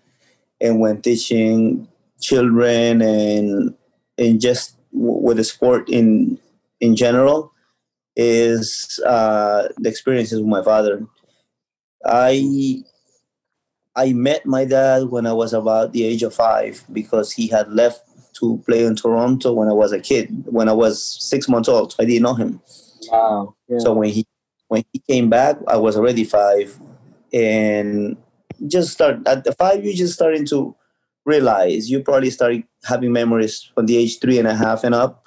[0.60, 1.88] and when teaching
[2.20, 3.74] children and
[4.20, 6.38] and just with the sport in
[6.80, 7.52] in general
[8.14, 11.06] is uh, the experiences with my father.
[12.04, 12.84] I
[13.96, 17.72] I met my dad when I was about the age of five because he had
[17.72, 18.04] left
[18.34, 20.44] to play in Toronto when I was a kid.
[20.46, 22.60] When I was six months old, I didn't know him.
[23.10, 23.56] Wow.
[23.68, 23.78] Yeah.
[23.78, 24.26] So when he
[24.68, 26.78] when he came back, I was already five,
[27.32, 28.16] and
[28.66, 29.84] just start at the five.
[29.84, 30.76] You just starting to
[31.24, 35.24] realize you probably started having memories from the age three and a half and up.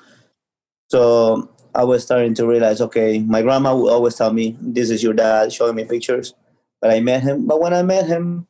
[0.90, 5.02] So I was starting to realize, okay, my grandma would always tell me, "This is
[5.04, 6.34] your dad," showing me pictures.
[6.82, 7.48] But I met him.
[7.48, 8.48] But when I met him,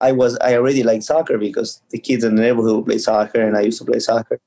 [0.00, 3.56] I was I already liked soccer because the kids in the neighborhood play soccer and
[3.56, 4.38] I used to play soccer.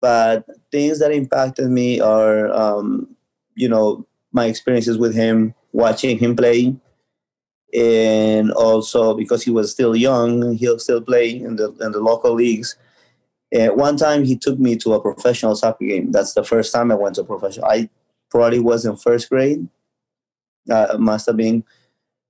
[0.00, 3.14] But things that impacted me are, um,
[3.54, 6.74] you know, my experiences with him, watching him play,
[7.74, 12.34] and also because he was still young, he'll still play in the in the local
[12.34, 12.76] leagues.
[13.52, 16.10] And one time he took me to a professional soccer game.
[16.10, 17.66] That's the first time I went to professional.
[17.66, 17.88] I
[18.30, 19.68] probably was in first grade.
[20.70, 21.64] Uh, must have been,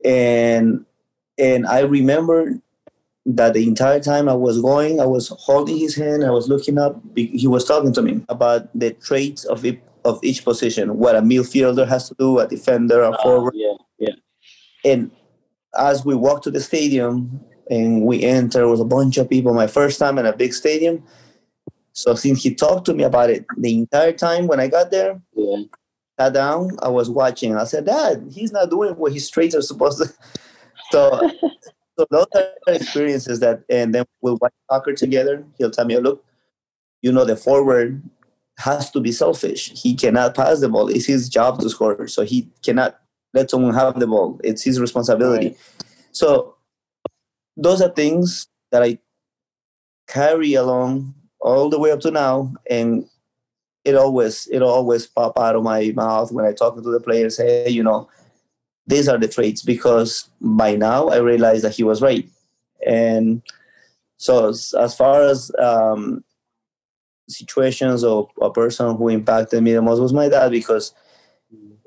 [0.05, 0.87] and
[1.38, 2.61] and I remember
[3.26, 6.78] that the entire time I was going, I was holding his hand, I was looking
[6.78, 7.00] up.
[7.14, 11.20] He was talking to me about the traits of it, of each position, what a
[11.20, 13.55] midfielder has to do, a defender, a uh, forward.
[13.55, 14.14] Yeah, yeah.
[14.85, 15.11] And
[15.79, 19.55] as we walked to the stadium and we entered, with a bunch of people.
[19.55, 21.03] My first time in a big stadium.
[21.93, 25.21] So since he talked to me about it the entire time when I got there,
[25.35, 25.63] yeah.
[26.19, 27.57] sat down, I was watching.
[27.57, 30.13] I said, Dad, he's not doing what his traits are supposed to
[30.93, 31.31] so,
[31.99, 35.45] so those are experiences that, and then we'll watch soccer together.
[35.59, 36.25] He'll tell me, look,
[37.01, 38.03] you know, the forward
[38.59, 39.73] has to be selfish.
[39.75, 40.89] He cannot pass the ball.
[40.89, 42.07] It's his job to score.
[42.07, 43.01] So he cannot
[43.35, 44.40] let someone have the ball.
[44.45, 45.49] It's his responsibility.
[45.49, 45.59] Right.
[46.12, 46.57] So
[47.57, 48.99] those are things that I
[50.07, 52.55] carry along all the way up to now.
[52.68, 53.09] And
[53.85, 57.37] it always it always pop out of my mouth when I talk to the players.
[57.37, 58.09] Hey, you know,
[58.87, 62.29] these are the traits because by now I realized that he was right.
[62.87, 63.42] And
[64.18, 66.23] so, as far as um,
[67.29, 70.95] situations or a person who impacted me the most was my dad because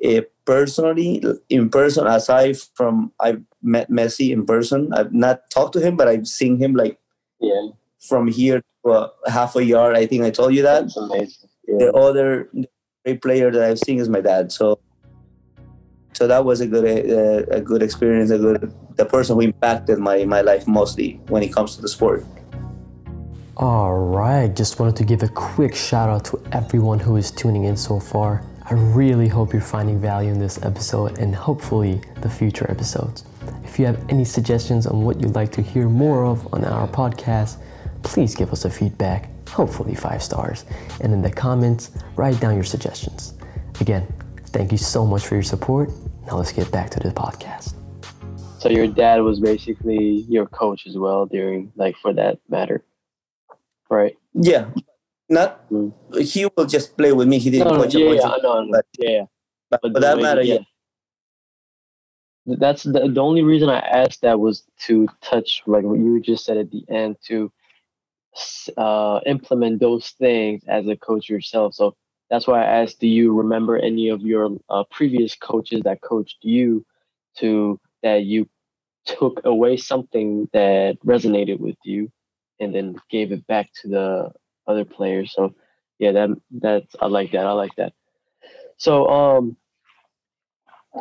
[0.04, 5.80] uh, personally, in person, aside from I've met Messi in person, I've not talked to
[5.80, 7.00] him, but I've seen him like
[7.40, 7.70] yeah.
[8.00, 9.96] from here to uh, half a yard.
[9.96, 10.86] I think I told you that.
[11.68, 11.78] Yeah.
[11.78, 12.50] The other
[13.04, 14.52] great player that I've seen is my dad.
[14.52, 14.80] So
[16.16, 20.00] so that was a good a, a good experience a good the person who impacted
[20.00, 22.26] my my life mostly when it comes to the sport
[23.58, 27.66] all right just wanted to give a quick shout out to everyone who is tuning
[27.66, 32.30] in so far i really hope you're finding value in this episode and hopefully the
[32.30, 33.26] future episodes
[33.64, 36.88] if you have any suggestions on what you'd like to hear more of on our
[36.88, 37.58] podcast
[38.04, 40.66] please give us a feedback hopefully five stars
[41.02, 43.34] and in the comments write down your suggestions
[43.82, 44.06] again
[44.48, 45.90] thank you so much for your support
[46.26, 47.76] now let's get back to the podcast.
[48.60, 52.84] So your dad was basically your coach as well during like for that matter,
[53.90, 54.18] right?
[54.34, 54.70] Yeah,
[55.30, 55.92] not mm.
[56.22, 57.40] he will just play with me.
[57.40, 59.24] He didn't no, coach yeah, a bunch yeah, of, no, but, yeah,
[59.70, 60.56] But, but for that matter, yeah.
[62.46, 62.56] yeah.
[62.60, 66.46] That's the, the only reason I asked that was to touch like what you just
[66.46, 67.52] said at the end to
[68.78, 71.74] uh, implement those things as a coach yourself.
[71.74, 71.96] So
[72.30, 76.38] that's why I asked, do you remember any of your uh, previous coaches that coached
[76.42, 76.86] you
[77.38, 78.48] to that you
[79.06, 82.12] took away something that resonated with you
[82.60, 84.32] and then gave it back to the
[84.68, 85.34] other players.
[85.34, 85.56] So
[86.00, 87.46] yeah, that that's I like that.
[87.48, 87.94] I like that.
[88.78, 89.58] So um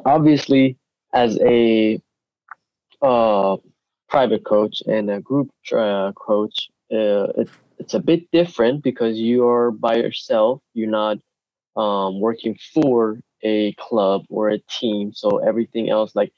[0.04, 0.78] obviously,
[1.14, 2.00] as a
[3.02, 3.56] uh,
[4.08, 9.70] private coach and a group uh, coach, uh, it, it's a bit different because you're
[9.70, 10.60] by yourself.
[10.74, 11.18] You're not
[11.76, 15.12] um, working for a club or a team.
[15.14, 16.32] So everything else, like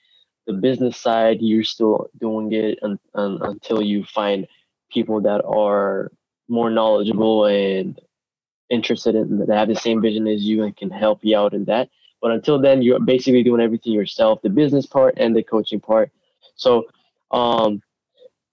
[0.47, 4.47] the business side, you're still doing it un- un- until you find
[4.91, 6.11] people that are
[6.49, 8.01] more knowledgeable and
[8.71, 11.65] interested in that have the same vision as you and can help you out in
[11.67, 11.89] that.
[12.21, 16.11] But until then, you're basically doing everything yourself, the business part and the coaching part.
[16.57, 16.87] So,
[17.31, 17.83] um,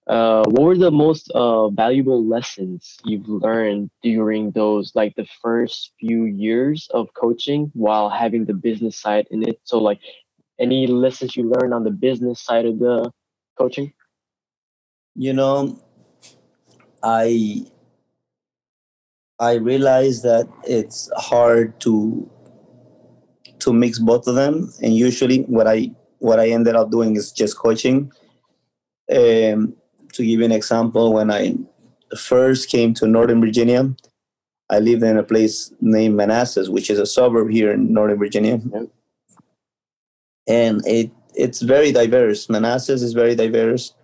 [0.06, 5.92] uh, what were the most uh, valuable lessons you've learned during those like the first
[5.98, 9.60] few years of coaching while having the business side in it?
[9.64, 10.00] So, like,
[10.58, 13.10] any lessons you learned on the business side of the
[13.56, 13.94] coaching?
[15.14, 15.80] You know,
[17.02, 17.64] I
[19.38, 22.30] I realized that it's hard to
[23.60, 27.32] to mix both of them, and usually what I what I ended up doing is
[27.32, 28.12] just coaching.
[29.10, 29.74] Um,
[30.12, 31.56] to give you an example, when I
[32.16, 33.94] first came to Northern Virginia,
[34.70, 38.60] I lived in a place named Manassas, which is a suburb here in Northern Virginia,
[40.46, 42.48] and it it's very diverse.
[42.48, 43.94] Manassas is very diverse,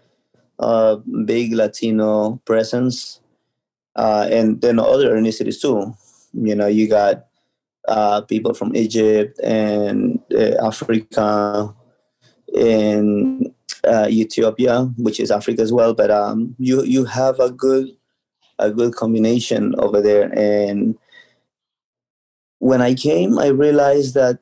[0.59, 3.19] uh, big Latino presence,
[3.97, 5.95] uh, and then other ethnicities too.
[6.32, 7.26] You know, you got
[7.88, 11.74] uh, people from Egypt and uh, Africa
[12.57, 13.53] and
[13.84, 15.95] uh, Ethiopia, which is Africa as well.
[15.95, 17.97] But um, you you have a good
[18.59, 20.30] a good combination over there.
[20.38, 20.97] And
[22.59, 24.38] when I came, I realized that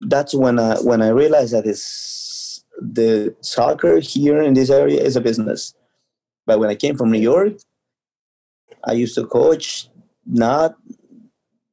[0.00, 5.16] that's when I when I realized that it's the soccer here in this area is
[5.16, 5.74] a business.
[6.46, 7.54] But when I came from New York,
[8.86, 9.88] I used to coach
[10.26, 10.76] not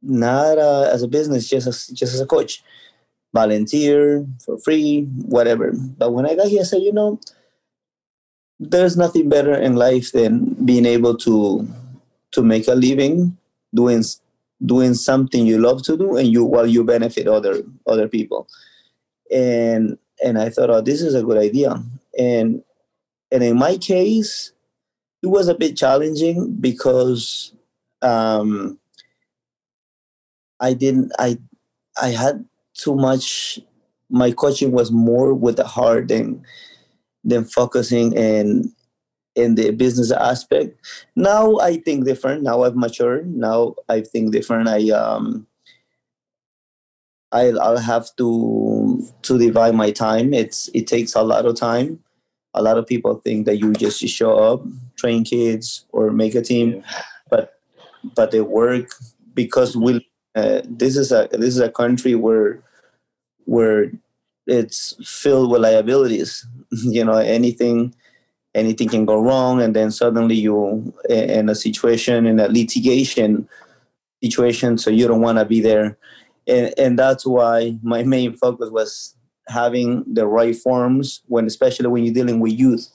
[0.02, 2.64] not uh, as a business, just as just as a coach,
[3.34, 5.74] volunteer for free, whatever.
[5.74, 7.20] But when I got here, I said, you know,
[8.60, 11.68] there's nothing better in life than being able to
[12.32, 13.38] to make a living
[13.74, 14.04] doing
[14.66, 18.48] doing something you love to do and you while you benefit other other people.
[19.32, 21.82] And and i thought oh this is a good idea.
[22.18, 22.64] And
[23.32, 24.52] and in my case
[25.24, 27.54] it was a bit challenging because
[28.02, 28.78] um
[30.60, 31.38] i didn't i
[32.02, 33.60] i had too much
[34.10, 36.44] my coaching was more with the heart than
[37.24, 38.74] than focusing in
[39.36, 40.78] in the business aspect.
[41.16, 42.44] Now I think different.
[42.44, 43.34] Now I've matured.
[43.34, 44.68] Now I think different.
[44.68, 45.48] I um
[47.32, 50.34] I'll, I'll have to to divide my time.
[50.34, 52.00] It's it takes a lot of time.
[52.54, 54.62] A lot of people think that you just show up,
[55.02, 56.84] train kids, or make a team,
[57.30, 57.60] but
[58.16, 58.90] but they work
[59.34, 60.08] because we.
[60.34, 62.64] Uh, this is a this is a country where
[63.46, 63.92] where
[64.48, 66.48] it's filled with liabilities.
[66.72, 67.94] you know, anything
[68.54, 73.48] anything can go wrong, and then suddenly you in a situation in a litigation
[74.24, 75.98] situation, so you don't want to be there,
[76.48, 79.16] and and that's why my main focus was
[79.48, 82.88] having the right forms when, especially when you're dealing with youth,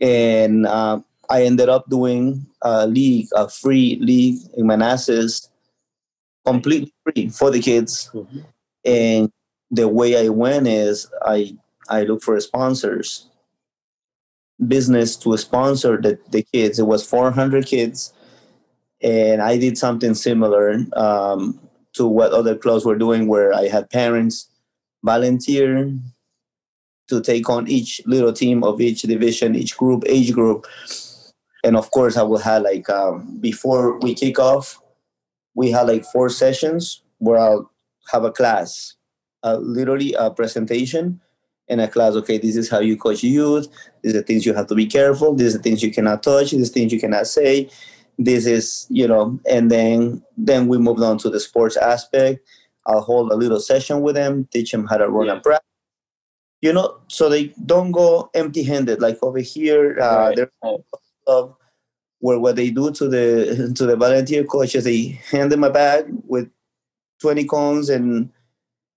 [0.00, 5.50] and uh, I ended up doing a league, a free league in Manassas,
[6.44, 8.40] completely free for the kids, Mm-hmm.
[8.84, 9.32] and
[9.70, 11.56] the way I went is I
[11.88, 13.28] I look for sponsors,
[14.66, 16.78] business to sponsor the, the kids.
[16.78, 18.12] It was 400 kids,
[19.02, 21.58] and I did something similar um,
[21.94, 24.48] to what other clubs were doing, where I had parents
[25.04, 25.92] volunteer
[27.08, 30.66] to take on each little team of each division, each group, age group,
[31.66, 34.80] and of course I will have like um, before we kick off,
[35.54, 37.70] we had like four sessions where I'll
[38.12, 38.96] have a class
[39.42, 41.20] uh, literally a presentation
[41.68, 42.14] in a class.
[42.14, 43.68] Okay, this is how you coach youth.
[44.02, 45.34] These are things you have to be careful.
[45.34, 46.50] These are things you cannot touch.
[46.50, 47.68] These things you cannot say.
[48.18, 52.40] This is you know, and then then we moved on to the sports aspect.
[52.86, 55.38] I'll hold a little session with them, teach them how to run Yeah.
[55.38, 55.66] a practice.
[56.62, 59.00] You know, so they don't go empty-handed.
[59.00, 60.78] Like over here, uh, right.
[61.26, 61.54] Of
[62.20, 66.06] where what they do to the to the volunteer coaches, they hand them a bag
[66.26, 66.48] with
[67.20, 68.30] 20 cones and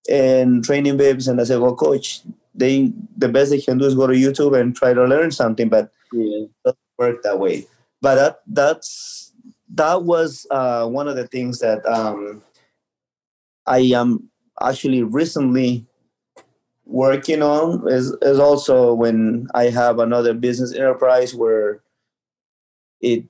[0.10, 2.22] and training bibs, and I say, well, coach,
[2.56, 5.70] they the best they can do is go to YouTube and try to learn something,
[5.70, 6.46] but Yeah.
[6.46, 7.68] it doesn't work that way.
[8.02, 9.34] But that that's
[9.76, 12.42] that was uh, one of the things that um,
[13.68, 14.30] I am
[14.62, 15.86] actually recently
[16.86, 21.82] working on is, is also when I have another business enterprise where
[23.02, 23.26] it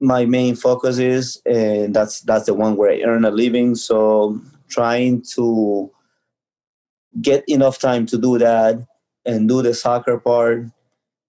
[0.00, 3.74] my main focus is and that's that's the one where I earn a living.
[3.74, 5.90] So trying to
[7.20, 8.86] get enough time to do that
[9.26, 10.66] and do the soccer part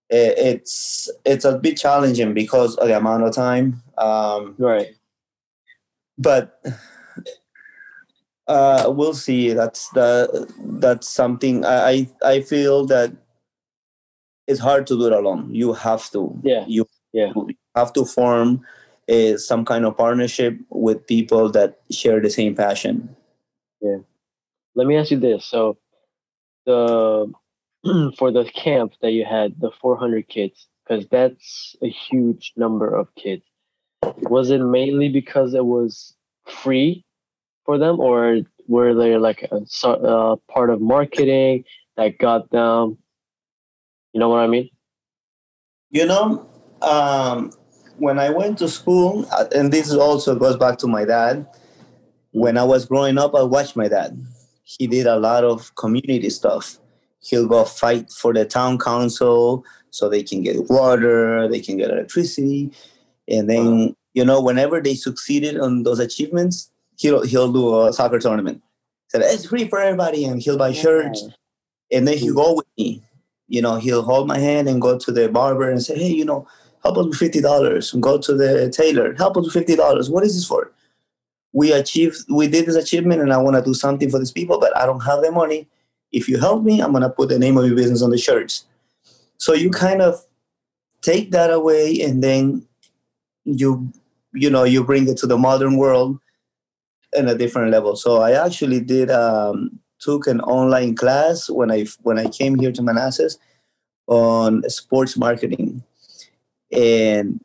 [0.10, 4.90] it's it's a bit challenging because of the amount of time um, right.
[6.18, 6.62] but
[8.52, 9.54] uh, we'll see.
[9.54, 13.14] That's the that's something i i feel that
[14.48, 15.54] it's hard to do it alone.
[15.54, 16.40] You have to.
[16.44, 16.66] Yeah.
[16.68, 17.32] You yeah
[17.76, 18.62] have to form
[19.08, 23.16] a, some kind of partnership with people that share the same passion.
[23.82, 23.98] Yeah.
[24.76, 25.46] Let me ask you this.
[25.46, 25.78] So
[26.66, 27.32] the
[28.18, 33.14] for the camp that you had the 400 kids because that's a huge number of
[33.16, 33.44] kids
[34.30, 36.16] was it mainly because it was
[36.46, 37.04] free
[37.66, 41.64] for them or were they like a, a part of marketing
[41.98, 42.98] that got them?
[44.14, 44.70] You know what i mean?
[45.90, 46.48] You know
[46.82, 47.52] um,
[48.02, 51.46] when i went to school uh, and this also goes back to my dad
[52.32, 54.20] when i was growing up i watched my dad.
[54.78, 56.78] He did a lot of community stuff.
[57.20, 61.92] He'll go fight for the town council so they can get water they can get
[61.92, 62.72] electricity.
[63.28, 68.20] And then you know whenever they succeeded on those achievements he'll he'll do a soccer
[68.20, 68.64] tournament.
[69.10, 71.28] Said it's free for everybody and he'll buy shirts.
[71.92, 73.04] And then he'll go with me.
[73.48, 76.26] You know he'll hold my hand and go to the barber and say hey you
[76.26, 76.48] know
[76.84, 77.92] help us with fifty dollars.
[77.94, 79.14] Go to the tailor.
[79.16, 80.10] Help us with fifty dollars.
[80.10, 80.72] What is this for?
[81.54, 84.58] We achieved we did this achievement and i want to do something for these people
[84.58, 85.68] but i don't have the money.
[86.12, 88.66] If you help me i'm to put the name of your business on the shirts.
[89.38, 90.26] So you kind of
[91.02, 92.66] take that away and then
[93.44, 93.92] you
[94.34, 96.20] you know you bring it to the modern world
[97.14, 97.96] in a different level.
[97.96, 102.72] So i actually did um, took an online class when i when i came here
[102.72, 103.38] to manassas
[104.08, 105.84] on sports marketing
[106.72, 107.40] and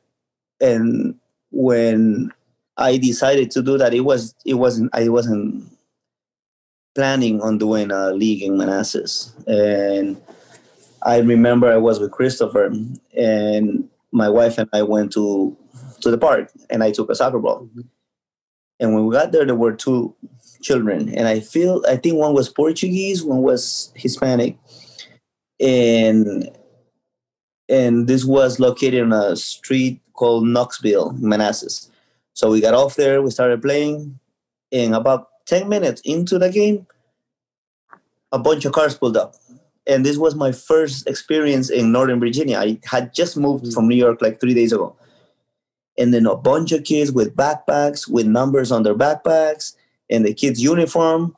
[0.60, 1.14] and
[1.50, 2.32] when
[2.76, 5.64] i decided to do that it was it wasn't i wasn't
[6.94, 10.20] planning on doing a league in manassas and
[11.02, 12.72] i remember i was with christopher
[13.16, 15.56] and my wife and i went to
[16.00, 17.62] to the park and I took a soccer ball.
[17.62, 17.80] Mm-hmm.
[18.78, 20.14] And when we got there, there were two
[20.60, 24.58] children, and I feel I think one was Portuguese, one was Hispanic,
[25.58, 26.50] and
[27.68, 31.90] and this was located on a street called Knoxville, Manassas.
[32.32, 34.18] So we got off there, we started playing,
[34.72, 36.86] and about ten minutes into the game,
[38.32, 39.34] a bunch of cars pulled up.
[39.86, 42.58] And this was my first experience in Northern Virginia.
[42.58, 44.96] I had just moved from New York like three days ago
[45.98, 49.74] and then a bunch of kids with backpacks with numbers on their backpacks
[50.10, 51.36] and the kids uniform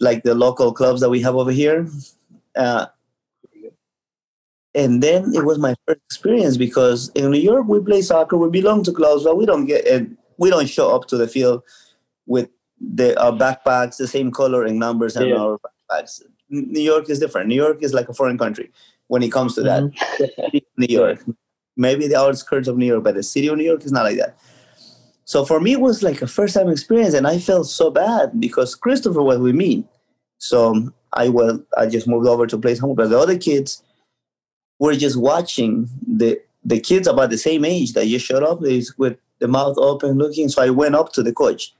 [0.00, 1.88] like the local clubs that we have over here
[2.56, 2.86] uh,
[4.74, 8.48] and then it was my first experience because in new york we play soccer we
[8.50, 11.62] belong to clubs but we don't get and we don't show up to the field
[12.26, 12.48] with
[12.80, 15.36] the our backpacks the same color and numbers and yeah.
[15.36, 18.70] our backpacks new york is different new york is like a foreign country
[19.08, 20.58] when it comes to that mm-hmm.
[20.76, 21.24] new york
[21.76, 24.18] maybe the outskirts of New York, but the city of New York is not like
[24.18, 24.36] that.
[25.24, 28.38] So for me, it was like a first time experience, and I felt so bad
[28.38, 29.84] because Christopher was with me.
[30.38, 33.82] So I was I just moved over to play home, but the other kids
[34.78, 38.96] were just watching the the kids about the same age that just showed up is
[38.96, 40.48] with the mouth open looking.
[40.48, 41.74] So I went up to the coach,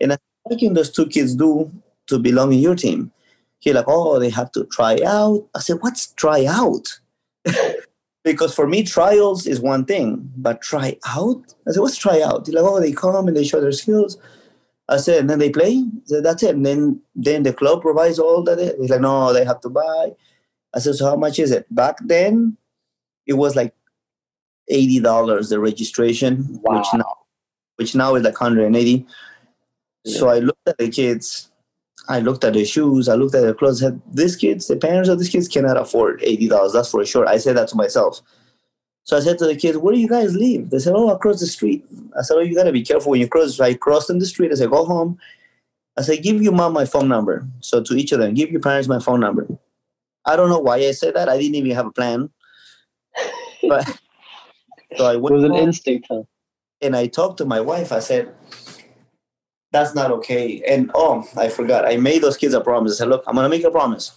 [0.00, 1.70] and I said, what can those two kids do
[2.06, 3.12] to belong in your team?
[3.60, 5.46] He like, oh, they have to try out.
[5.54, 7.00] I said, what's try out?
[8.24, 12.44] because for me trials is one thing but try out i said what's try out
[12.44, 14.16] They're like oh they come and they show their skills
[14.88, 18.18] i said and then they play said that's it and then then the club provides
[18.18, 20.12] all that he's like no they have to buy
[20.74, 22.56] i said so how much is it back then
[23.26, 23.74] it was like
[24.70, 26.78] $80 the registration wow.
[26.78, 27.14] which now
[27.76, 29.06] which now is like 180
[30.04, 30.18] yeah.
[30.18, 31.50] so i looked at the kids
[32.08, 33.80] I looked at the shoes, I looked at the clothes.
[33.80, 36.72] Said, these kids, the parents of these kids cannot afford eighty dollars.
[36.72, 37.26] That's for sure.
[37.26, 38.20] I said that to myself.
[39.04, 41.40] So I said to the kids, "Where do you guys live?" They said, "Oh, across
[41.40, 41.84] the street."
[42.18, 44.26] I said, "Oh, you gotta be careful when you cross." So I crossed in the
[44.26, 44.52] street.
[44.52, 45.18] I said, "Go home."
[45.96, 48.60] I said, "Give your mom my phone number." So to each of them, give your
[48.60, 49.46] parents my phone number.
[50.26, 51.28] I don't know why I said that.
[51.28, 52.30] I didn't even have a plan.
[53.66, 53.98] But
[54.96, 55.32] so I went.
[55.32, 56.24] It was an instinct, huh?
[56.82, 57.92] And I talked to my wife.
[57.92, 58.34] I said,
[59.74, 60.62] that's not okay.
[60.68, 61.84] And oh, I forgot.
[61.84, 62.92] I made those kids a promise.
[62.92, 64.12] I said, look, I'm gonna make a promise.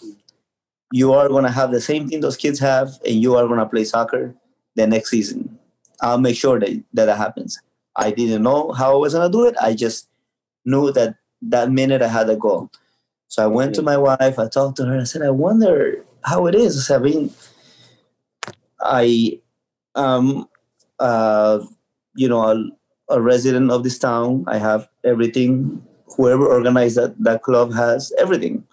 [0.94, 3.84] You are gonna have the same thing those kids have, and you are gonna play
[3.84, 4.36] soccer
[4.76, 5.58] the next season.
[6.02, 7.60] I'll make sure that that, that happens.
[7.96, 9.56] I didn't know how I was gonna do it.
[9.60, 10.10] I just
[10.64, 12.70] knew that that minute I had a goal.
[13.28, 14.40] So I went to my wife.
[14.40, 15.00] I talked to her.
[15.00, 16.78] I said, I wonder how it is.
[16.78, 17.34] I said, I mean,
[18.80, 19.42] I
[19.96, 20.48] um
[21.00, 21.60] uh
[22.16, 22.72] you know
[23.10, 24.44] a resident of this town.
[24.48, 25.84] I have everything.
[26.16, 28.66] Whoever organized that, that club has everything.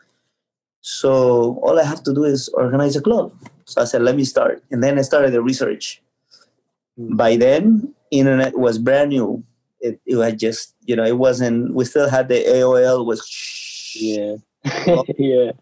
[0.80, 3.32] So all I have to do is organize a club.
[3.64, 4.62] So I said, let me start.
[4.70, 6.02] And then I started the research.
[6.96, 7.16] Hmm.
[7.16, 9.44] By then, internet was brand new.
[9.80, 13.20] It, it was just, you know, it wasn't, we still had the AOL was,
[13.95, 14.36] Yeah.
[15.18, 15.53] yeah.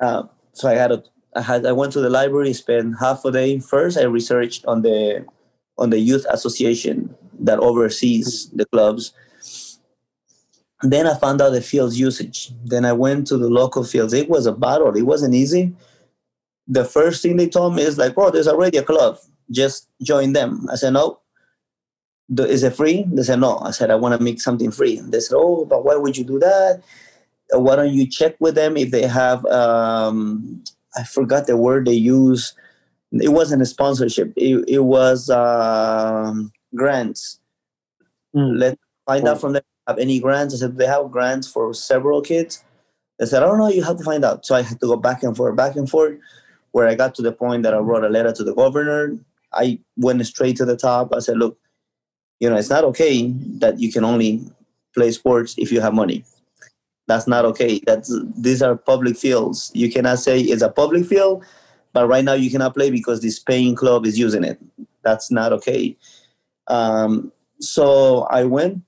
[0.00, 1.02] uh, so I had a,
[1.34, 3.58] I had, I went to the library, spent half a day.
[3.60, 5.24] First, I researched on the,
[5.76, 9.12] on the youth association that oversees the clubs.
[10.82, 12.52] Then I found out the fields usage.
[12.64, 14.12] Then I went to the local fields.
[14.12, 14.96] It was a battle.
[14.96, 15.74] It wasn't easy.
[16.68, 19.18] The first thing they told me is like, "Oh, there's already a club.
[19.50, 21.20] Just join them." I said, "No."
[22.28, 23.04] "The- Is it free?
[23.10, 25.84] They said, "No." I said, "I want to make something free." They said, "Oh, but
[25.84, 26.82] why would you do that?
[27.54, 30.62] Uh, Why don't you check with them if they have?" Um,
[30.96, 32.54] I forgot the word they use.
[33.12, 34.32] It wasn't a sponsorship.
[34.36, 37.40] It, it was um, grants
[38.36, 38.58] Mm.
[38.58, 39.30] let find Oh.
[39.30, 40.52] out from them have any grants.
[40.54, 42.62] I said they have grants for several kids.
[43.18, 44.44] They said, I don't know, you have to find out.
[44.44, 46.18] So I had to go back and forth, back and forth,
[46.72, 49.16] where I got to the point that I wrote a letter to the governor.
[49.54, 51.14] I went straight to the top.
[51.14, 51.56] I said, look,
[52.40, 54.44] you know, it's not okay that you can only
[54.94, 56.24] play sports if you have money.
[57.06, 57.80] That's not okay.
[57.86, 59.70] That's these are public fields.
[59.74, 61.44] You cannot say it's a public field,
[61.92, 64.58] but right now you cannot play because this paying club is using it.
[65.02, 65.96] That's not okay.
[66.66, 68.82] Um, so I went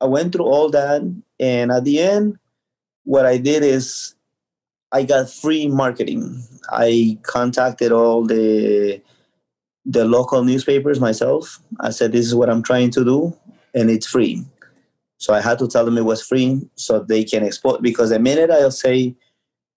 [0.00, 1.02] I went through all that
[1.40, 2.38] and at the end
[3.04, 4.14] what I did is
[4.92, 6.42] I got free marketing.
[6.70, 9.02] I contacted all the
[9.84, 11.60] the local newspapers myself.
[11.80, 13.36] I said this is what I'm trying to do
[13.74, 14.44] and it's free.
[15.18, 18.18] So I had to tell them it was free so they can export because the
[18.18, 19.14] minute I'll say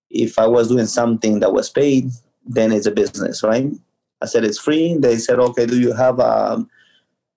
[0.10, 2.10] if I was doing something that was paid,
[2.46, 3.72] then it's a business, right?
[4.22, 4.98] I said it's free.
[4.98, 6.70] They said, okay, do you have um,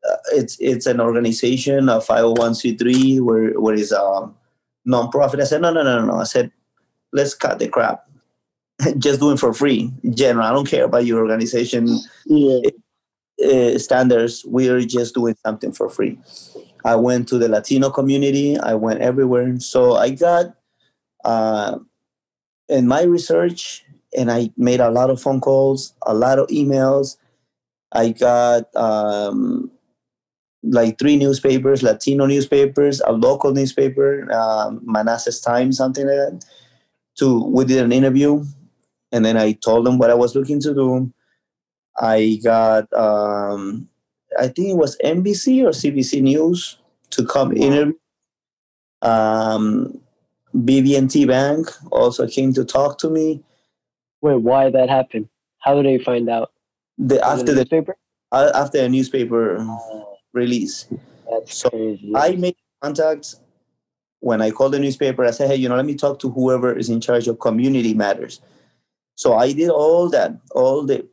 [0.08, 4.30] uh, it's it's an organization, a 501c3, where where is a
[4.86, 5.40] nonprofit.
[5.40, 6.14] I said, no, no, no, no.
[6.14, 6.50] I said,
[7.12, 8.06] let's cut the crap.
[8.98, 9.92] Just do it for free.
[10.14, 11.88] General, I don't care about your organization
[12.26, 12.60] Yeah.
[13.44, 14.44] uh, standards.
[14.44, 16.18] We're just doing something for free.
[16.84, 18.58] I went to the Latino community.
[18.58, 19.58] I went everywhere.
[19.60, 20.54] So I got
[21.24, 21.78] uh,
[22.68, 23.84] in my research,
[24.16, 27.16] and I made a lot of phone calls, a lot of emails.
[27.92, 29.70] I got um,
[30.62, 36.44] like three newspapers, Latino newspapers, a local newspaper, um, Manassas Times, something like that.
[37.18, 38.44] To we did an interview,
[39.12, 41.12] and then I told them what I was looking to do.
[41.98, 43.88] I got, um,
[44.38, 46.78] I think it was NBC or CBC News
[47.10, 47.94] to come interview.
[49.02, 50.00] Um,
[50.54, 53.42] BB&T Bank also came to talk to me.
[54.20, 55.28] Wait, why that happened?
[55.58, 56.52] How did they find out?
[56.98, 57.96] The, after the newspaper?
[58.32, 60.86] uh, after a newspaper Oh, release,
[61.46, 62.12] So, crazy.
[62.14, 63.36] I made contact
[64.20, 65.24] when I called the newspaper.
[65.24, 67.94] I said, "Hey, you know, let me talk to whoever is in charge of community
[67.94, 68.40] matters."
[69.20, 71.06] So I did all that, all the.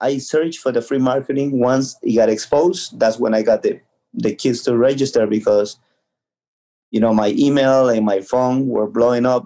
[0.00, 1.60] I searched for the free marketing.
[1.60, 3.80] Once it got exposed, that's when I got the
[4.14, 5.78] the kids to register because,
[6.90, 9.44] you know, my email and my phone were blowing up.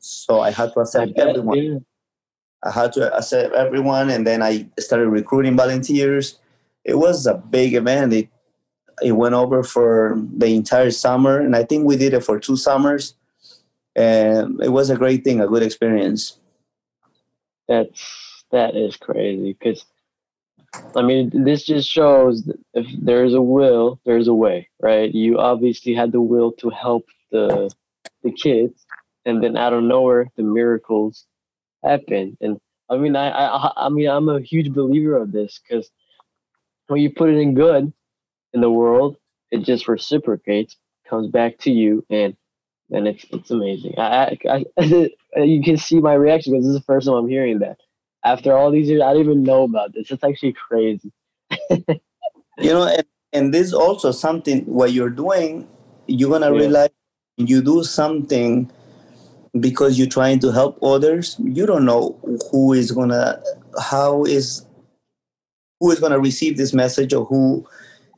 [0.00, 1.84] So I had to accept bet, everyone.
[2.64, 6.36] I had to accept everyone, and then I started recruiting volunteers.
[6.82, 8.12] It was a big event.
[8.12, 8.28] It
[9.02, 12.56] it went over for the entire summer, and I think we did it for two
[12.56, 13.14] summers,
[13.94, 16.40] and it was a great thing, a good experience.
[17.70, 19.86] That's that is crazy because
[20.96, 25.14] I mean this just shows that if there's a will, there's a way, right?
[25.14, 27.70] You obviously had the will to help the
[28.24, 28.84] the kids,
[29.24, 31.26] and then out of nowhere, the miracles
[31.84, 32.36] happen.
[32.40, 32.58] And
[32.90, 35.88] I mean, I I I mean, I'm a huge believer of this because
[36.88, 37.92] when you put it in good
[38.52, 39.16] in the world,
[39.52, 40.76] it just reciprocates,
[41.08, 42.36] comes back to you, and
[42.90, 43.94] and it's it's amazing.
[43.98, 45.10] I, I, I
[45.42, 47.78] you can see my reaction because this is the first time I'm hearing that.
[48.24, 50.10] After all these years, I didn't even know about this.
[50.10, 51.12] It's actually crazy.
[52.58, 55.68] You know, and, and this also something what you're doing,
[56.06, 56.58] you're gonna Yeah.
[56.58, 56.90] realize
[57.38, 58.70] you do something
[59.58, 61.36] because you're trying to help others.
[61.42, 62.18] You don't know
[62.50, 63.42] who is gonna,
[63.80, 64.66] how is,
[65.80, 67.66] who is gonna receive this message or who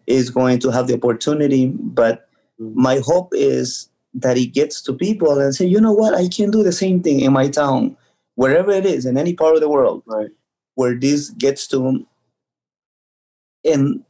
[0.07, 1.67] is going to have the opportunity.
[1.69, 2.29] But
[2.61, 2.75] Mm.
[2.75, 6.51] my hope is that it gets to people and say, you know what, I can
[6.51, 7.97] do the same thing in my town,
[8.35, 10.31] wherever it is, in any part of the world Right.
[10.75, 12.07] where this gets to
[13.65, 14.05] and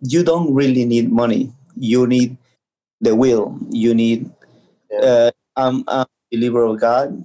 [0.00, 1.52] you don't really need money.
[1.76, 2.36] You need
[3.00, 3.58] the will.
[3.70, 4.30] You need
[5.02, 7.24] uh, I'm, I'm a believer of god.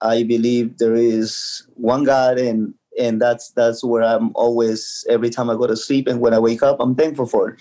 [0.00, 5.50] I believe there is one god and and that's that's where i'm always every time
[5.50, 7.60] i go to sleep and when i wake up i'm thankful for it.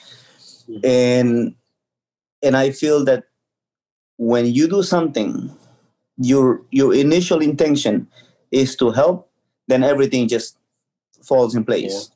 [0.70, 0.82] Mhm.
[0.86, 1.56] and
[2.44, 3.26] and i feel that
[4.22, 5.50] when you do something
[6.18, 8.08] your your initial intention
[8.52, 9.28] is to help,
[9.68, 10.58] then everything just
[11.24, 12.12] falls in place.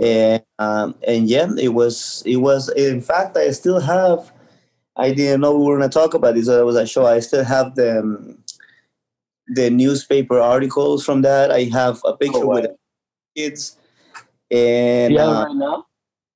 [0.00, 4.30] And um, and yeah, it was it was in fact I still have
[4.94, 6.46] I didn't know we were gonna talk about this.
[6.46, 7.06] It was a show.
[7.06, 8.38] I still have the um,
[9.48, 11.50] the newspaper articles from that.
[11.50, 12.54] I have a picture Oh, wow.
[12.62, 12.70] with
[13.36, 13.76] kids,
[14.50, 15.86] and have uh, right now?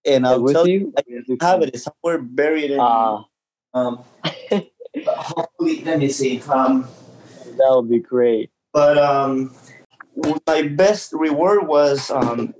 [0.04, 0.92] and I'll tell you?
[1.06, 2.80] you, I have it it's somewhere buried in.
[2.80, 3.24] Ah,
[3.72, 4.02] um,
[5.06, 6.40] hopefully, let me see.
[6.42, 6.86] Um,
[7.56, 8.50] that would be great.
[8.72, 9.54] but um,
[10.46, 12.54] my best reward was um,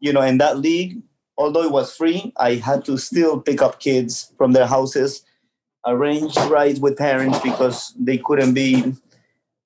[0.00, 1.00] you know in that league
[1.38, 5.24] although it was free i had to still pick up kids from their houses
[5.86, 8.92] arrange rides with parents because they couldn't be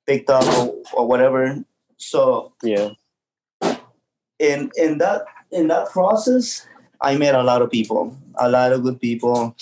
[0.07, 1.59] picked up or, or whatever
[1.97, 2.91] so Yeah.
[4.39, 6.67] in in that in that process
[7.03, 9.55] i met a lot of people a lot of good people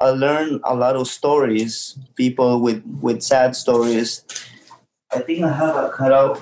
[0.00, 4.24] i learned a lot of stories people with with sad stories
[5.12, 6.40] i think i have a cutout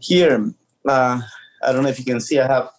[0.00, 0.52] here
[0.88, 1.20] uh,
[1.62, 2.70] i don't know if you can see i have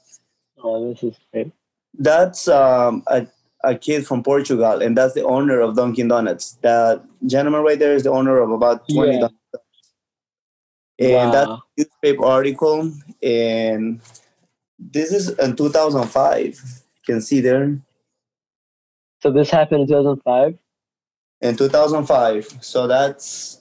[0.68, 1.52] Oh, this is great.
[2.00, 3.28] that's um, a,
[3.64, 7.94] a kid from portugal and that's the owner of dunkin donuts that gentleman right there
[7.94, 9.20] is the owner of about 20 Yeah.
[9.20, 9.36] Donuts.
[11.00, 11.64] and that's Wow.
[11.78, 12.92] newspaper article
[13.22, 14.00] and
[14.80, 17.78] this is in 2005 you can see there
[19.26, 20.56] So this happened in 2005.
[21.42, 23.60] in 2005 so that's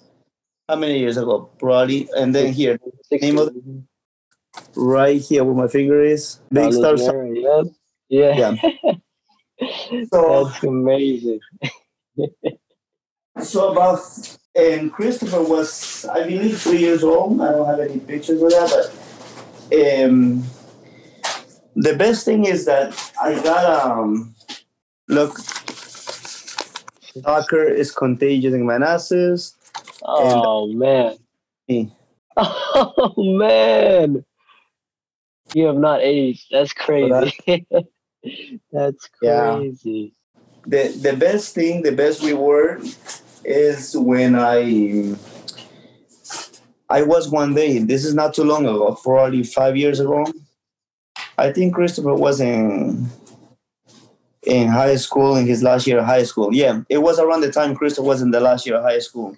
[0.68, 2.78] how many years ago probably and then here
[3.10, 3.50] Name of-
[4.76, 7.24] right here where my finger is big star.
[7.26, 7.66] Yep.
[8.10, 8.54] Yeah.
[10.12, 11.40] so That's amazing.
[13.40, 14.00] so about
[14.54, 18.68] and christopher was i believe three years old i don't have any pictures of that
[18.70, 18.86] but
[20.04, 20.44] um
[21.74, 22.88] the best thing is that
[23.22, 24.33] i got um
[25.08, 25.38] look
[27.22, 29.56] soccer is contagious in manassas
[30.06, 31.16] Oh man.
[31.68, 31.92] Me.
[32.36, 34.24] Oh man.
[35.52, 36.46] You have not aged.
[36.50, 37.32] That's crazy.
[38.72, 39.54] That's Yeah.
[39.54, 40.12] crazy.
[40.66, 42.84] the the best thing, the best reward
[43.44, 45.14] is when I
[46.90, 47.78] I was one day.
[47.78, 50.26] This is not too long ago, probably five years ago.
[51.38, 53.08] I think Christopher was in
[54.46, 56.54] in high school in his last year of high school.
[56.54, 59.36] Yeah, it was around the time Christopher was in the last year of high school.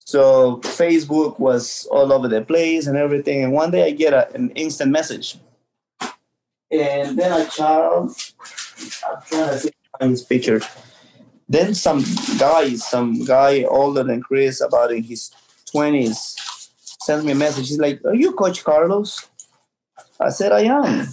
[0.00, 3.44] So Facebook was all over the place and everything.
[3.44, 5.36] And one day I get a, an instant message,
[6.70, 8.14] and then a child.
[9.06, 10.60] I'm trying to find his picture.
[11.48, 12.04] Then some
[12.38, 15.30] guy, some guy older than Chris, about in his
[15.70, 16.36] twenties,
[17.00, 17.68] sends me a message.
[17.68, 19.28] He's like, "Are you Coach Carlos?"
[20.20, 21.08] I said, "I am."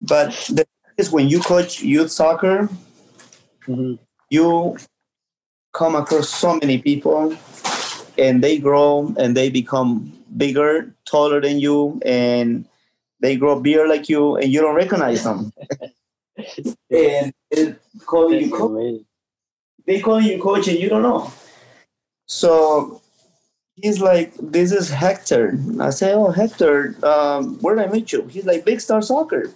[0.00, 0.66] But the
[0.96, 2.68] is, when you coach youth soccer,
[3.66, 3.98] Mhm.
[4.30, 4.76] you
[5.72, 7.34] come across so many people,
[8.18, 12.64] and they grow and they become bigger, taller than you, and
[13.20, 15.52] they grow bigger like you, and you don't recognize them.
[16.90, 19.02] and it, calling you coach
[19.86, 21.30] they call you coach and you don't know.
[22.26, 23.02] So
[23.76, 28.26] he's like, "This is Hector." I say, "Oh, Hector, um, where did I meet you?"
[28.28, 29.52] He's like, "Big Star Soccer,"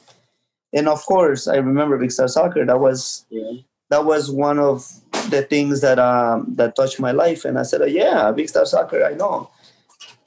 [0.73, 2.65] and of course, I remember Big Star Soccer.
[2.65, 3.53] That was Yeah.
[3.91, 4.87] that was one of
[5.31, 7.45] the things that um, that touched my life.
[7.45, 9.51] And I said, oh, "Yeah, Big Star Soccer, I know."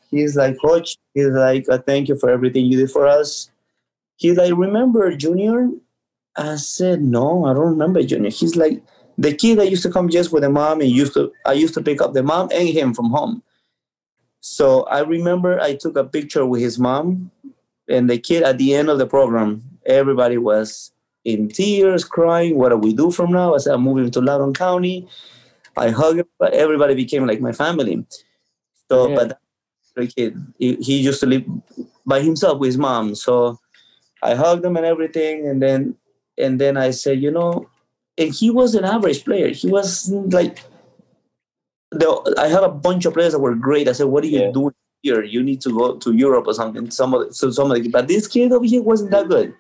[0.10, 3.50] He's like, "Coach," he's like, "Thank you for everything you did for us."
[4.18, 5.70] He's like, "Remember Junior?"
[6.38, 8.82] I said, "No, I don't remember Junior." He's like,
[9.18, 11.74] "The kid that used to come just with the mom and used to I used
[11.76, 13.42] to pick up the mom and him from home."
[14.42, 17.32] So I remember I took a picture with his mom
[17.88, 19.62] and the kid at the end of the program.
[19.86, 20.92] Everybody was
[21.26, 22.58] in tears, crying.
[22.58, 23.56] What do we do from now?
[23.56, 25.08] I said, I'm moving to Loudoun County.
[25.78, 28.06] I hugged but everybody became like my family.
[28.90, 29.16] So, Yeah.
[29.16, 29.40] but
[29.96, 31.44] the kid, he, he used to live
[32.06, 33.16] by himself with his mom.
[33.16, 33.60] So
[34.22, 35.96] I hugged him and everything, and then
[36.38, 37.68] and then I said, you know,
[38.18, 39.50] and he was an average player.
[39.50, 40.64] He was like,
[41.92, 43.88] the, I had a bunch of players that were great.
[43.88, 44.52] I said, what are you Yeah.
[44.52, 44.74] doing
[45.04, 45.24] here?
[45.24, 46.90] You need to go to Europe or something.
[46.90, 49.54] Some of the, so some of the, but this kid over here wasn't that good.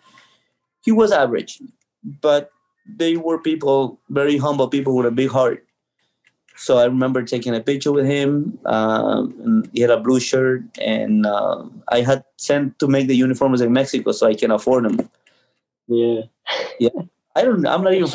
[0.83, 1.61] He was average,
[2.03, 2.51] but
[2.87, 5.65] they were people, very humble people with a big heart.
[6.57, 8.59] So I remember taking a picture with him.
[8.65, 13.15] Um, and he had a blue shirt, and uh, I had sent to make the
[13.15, 15.09] uniforms in Mexico so I can afford them.
[15.87, 16.21] Yeah.
[16.79, 16.89] Yeah.
[17.35, 17.65] I don't.
[17.65, 18.09] I'm not even,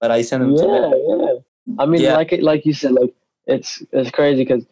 [0.00, 1.34] but I sent them to Yeah, yeah.
[1.78, 2.16] I mean, Yeah.
[2.16, 3.14] like it, like you said, like
[3.46, 4.64] it's it's crazy because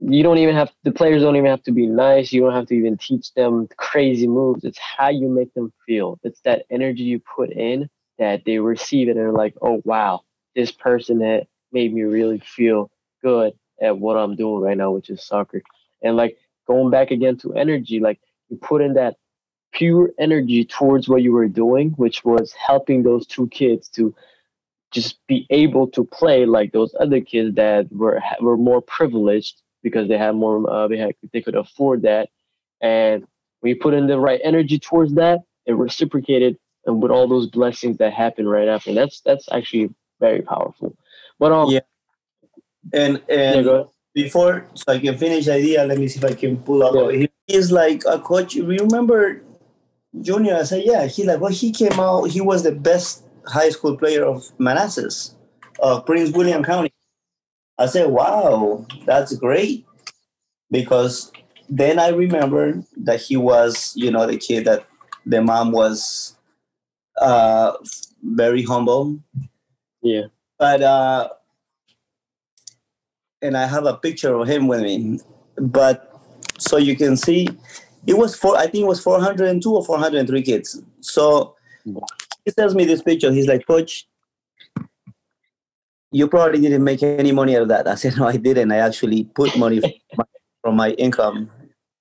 [0.00, 2.32] you don't even have the players don't even have to be nice.
[2.32, 4.64] You don't have to even teach them crazy moves.
[4.64, 6.18] It's how you make them feel.
[6.22, 7.88] It's that energy you put in
[8.18, 10.22] that they receive it and they're like, oh wow,
[10.56, 12.90] this person that made me really feel
[13.22, 15.62] good at what I'm doing right now, which is soccer.
[16.02, 19.16] And like going back again to energy, like you put in that
[19.72, 24.14] pure energy towards what you were doing, which was helping those two kids to
[24.92, 30.08] just be able to play like those other kids that were were more privileged because
[30.08, 32.28] they had more uh, they had they could afford that.
[32.80, 33.26] And
[33.60, 36.56] when you put in the right energy towards that it reciprocated
[36.86, 38.92] and with all those blessings that happen right after.
[38.94, 40.96] That's that's actually very powerful.
[41.38, 41.80] But um yeah.
[42.92, 43.82] And and yeah,
[44.14, 46.94] before so i can finish the idea let me see if i can pull up.
[47.12, 47.26] Yeah.
[47.46, 48.54] he's like a coach.
[48.56, 49.42] Remember
[50.20, 53.68] junior i said yeah he like well he came out he was the best high
[53.68, 55.36] school player of manassas
[55.78, 56.92] of prince william county
[57.80, 59.84] i said wow that's great
[60.70, 61.32] because
[61.68, 64.86] then i remember that he was you know the kid that
[65.26, 66.36] the mom was
[67.20, 67.72] uh
[68.22, 69.18] very humble
[70.02, 70.26] yeah
[70.58, 71.28] but uh
[73.42, 75.18] and I have a picture of him with me.
[75.56, 76.14] But
[76.58, 77.48] so you can see,
[78.06, 78.56] it was four.
[78.56, 80.82] I think it was 402 or 403 kids.
[81.00, 83.32] So he sends me this picture.
[83.32, 84.06] He's like, Coach,
[86.12, 87.86] you probably didn't make any money out of that.
[87.86, 88.72] I said, No, I didn't.
[88.72, 90.24] I actually put money from my,
[90.62, 91.50] from my income.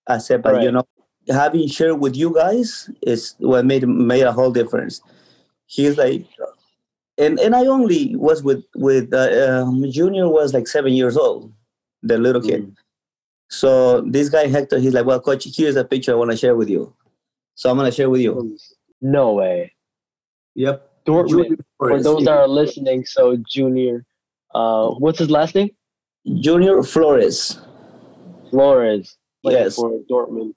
[0.08, 0.84] I said, but you know,
[1.30, 5.02] having shared with you guys is what made made a whole difference.
[5.68, 6.26] He's like,
[7.20, 11.54] and and I only was with with uh, um, Junior was like seven years old,
[12.02, 12.66] the little kid.
[12.66, 12.76] Mm.
[13.50, 16.56] So this guy Hector, he's like, well, coach, here's a picture I want to share
[16.56, 16.94] with you.
[17.54, 18.58] So I'm gonna share with you.
[19.02, 19.74] no way
[20.56, 20.89] Yep.
[21.10, 24.06] Dortmund for those that are listening so junior
[24.56, 25.70] uh what's his last name
[26.48, 27.40] Junior Flores.
[28.52, 29.76] flores playing Yes.
[29.76, 30.54] for dortmund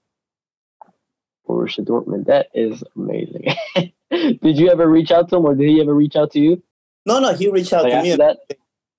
[1.49, 2.27] Borussia Dortmund.
[2.27, 3.47] That is amazing.
[4.11, 6.63] did you ever reach out to him, or did he ever reach out to you?
[7.05, 8.17] No, no, he reached out Like to me.
[8.17, 8.39] that,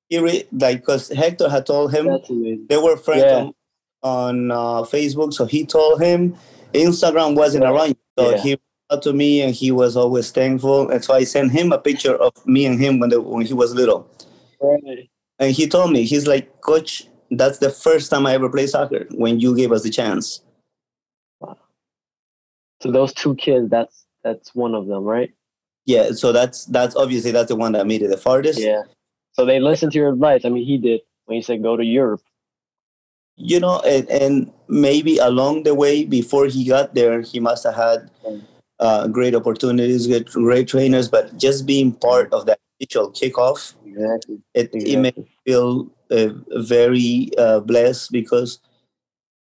[0.10, 2.06] He re- like because Hector had told him
[2.70, 3.38] they were friends Yeah.
[3.38, 3.54] on,
[4.04, 6.36] on uh, Facebook, so he told him
[6.74, 8.38] Instagram wasn't around, so Yeah.
[8.42, 8.62] he reached
[8.92, 12.16] out to me and he was always thankful, and so I sent him a picture
[12.16, 14.08] of me and him when the, when he was little,
[14.62, 15.10] Right.
[15.40, 19.08] and he told me he's like, Coach, that's the first time I ever played soccer
[19.12, 20.42] when you gave us the chance.
[22.82, 25.34] So those two kids, that's that's one of them, right?
[25.86, 28.60] Yeah, so that's that's obviously that's the one that made it the farthest.
[28.60, 28.84] Yeah.
[29.34, 30.44] So they listened to your advice.
[30.46, 32.22] I mean, he did when he said go to Europe.
[33.36, 37.74] you know, and, and maybe along the way before he got there, he must have
[37.76, 38.12] had
[38.84, 44.42] uh, great opportunities, great, great trainers, but just being part of that initial kickoff, Exactly.
[44.54, 48.60] it, it made me feel uh, very uh, blessed because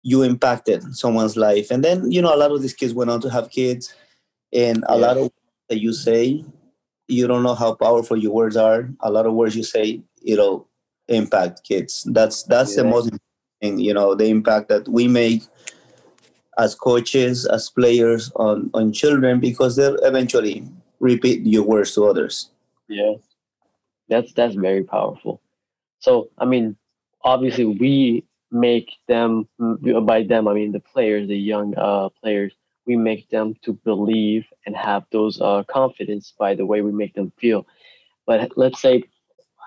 [0.03, 1.69] you impacted someone's life.
[1.71, 3.93] And then, you know, a lot of these kids went on to have kids,
[4.53, 5.07] and a Yeah.
[5.07, 5.31] lot of
[5.69, 6.43] that you say,
[7.07, 8.89] you don't know how powerful your words are.
[9.01, 10.67] A lot of words you say, it'll
[11.09, 12.03] impact kids.
[12.11, 13.21] That's that's the most important
[13.61, 15.43] thing, you know, the impact that we make
[16.57, 20.63] as coaches, as players on on children, because they'll eventually
[20.99, 22.49] repeat your words to others.
[22.87, 23.13] Yeah.
[24.09, 25.41] That's that's very powerful.
[25.99, 26.77] So I mean,
[27.23, 29.47] obviously we make them
[30.05, 32.53] by them I mean the players, the young uh, players.
[32.85, 37.13] We make them to believe and have those uh, confidence by the way we make
[37.15, 37.67] them feel.
[38.25, 39.03] But let's say,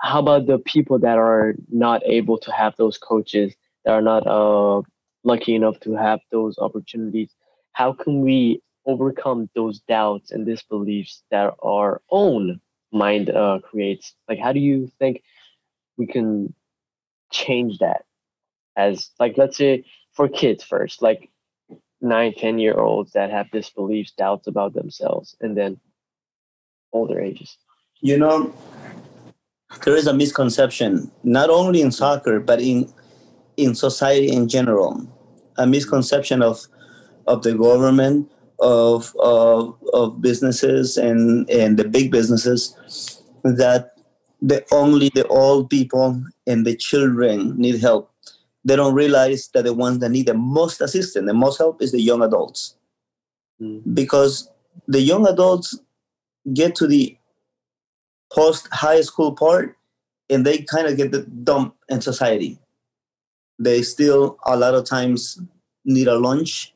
[0.03, 4.27] how about the people that are not able to have those coaches that are not
[4.27, 4.81] uh,
[5.25, 7.31] lucky enough to have those opportunities?
[7.73, 12.61] How can we overcome those doubts and disbeliefs that our own
[12.93, 14.15] mind uh, creates?
[14.29, 15.23] Like, how do you think
[15.97, 16.55] we can
[17.31, 18.05] change that?
[18.77, 21.31] As like, let's say for kids first, like
[22.01, 25.81] nine, ten year olds that have disbeliefs, doubts about themselves, and then
[26.93, 27.57] older ages.
[28.01, 28.53] you know
[29.85, 32.91] there is a misconception not only in soccer but in
[33.65, 35.07] in society in general
[35.59, 36.67] a misconception of
[37.27, 42.77] of the government of of, of businesses and and the big businesses
[43.45, 43.93] that
[44.43, 48.11] the only the old people and the children need help
[48.65, 51.93] they don't realize that the ones that need the most assistance the most help is
[51.93, 52.77] the young adults
[53.61, 53.83] Mm.
[53.95, 54.51] because
[54.89, 55.79] the young adults
[56.55, 57.17] get to the
[58.33, 59.77] post high school part
[60.31, 62.59] and they kind of get the dump in society.
[63.61, 65.39] They still a lot of times
[65.85, 66.75] need a lunch.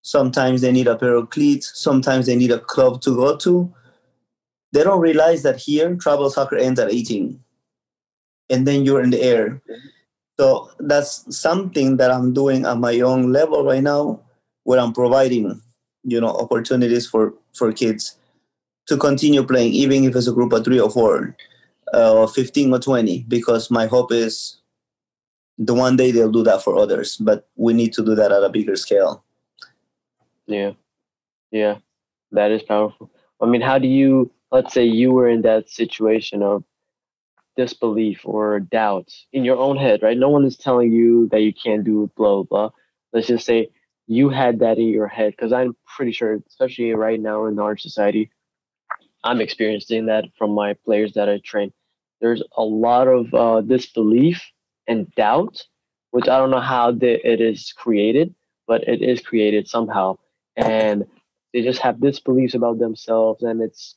[0.00, 1.70] Sometimes they need a pair of cleats.
[1.74, 3.72] Sometimes they need a club to go to.
[4.72, 7.38] They don't realize that here travel soccer ends at 18
[8.48, 9.60] and then you're in the air.
[10.40, 14.20] So that's something that I'm doing at my own level right now
[14.64, 15.60] where I'm providing,
[16.04, 18.16] you know, opportunities for, for kids
[18.86, 21.36] to continue playing, even if it's a group of three or four,
[21.92, 24.58] uh, or 15 or 20, because my hope is
[25.58, 28.44] the one day they'll do that for others, but we need to do that at
[28.44, 29.24] a bigger scale.
[30.46, 30.72] Yeah,
[31.50, 31.78] yeah,
[32.32, 33.10] that is powerful.
[33.40, 34.30] I mean, how do you?
[34.50, 36.64] Let's say you were in that situation of
[37.56, 40.16] disbelief or doubt in your own head, right?
[40.16, 42.44] No one is telling you that you can't do blah blah.
[42.44, 42.70] blah.
[43.12, 43.68] Let's just say
[44.06, 47.76] you had that in your head because I'm pretty sure, especially right now in our
[47.76, 48.30] society,
[49.24, 51.72] I'm experiencing that from my players that I train.
[52.20, 54.42] There's a lot of uh, disbelief
[54.88, 55.62] and doubt,
[56.10, 58.34] which I don't know how the, it is created,
[58.66, 60.16] but it is created somehow.
[60.56, 61.06] And
[61.52, 63.94] they just have disbeliefs about themselves, and it's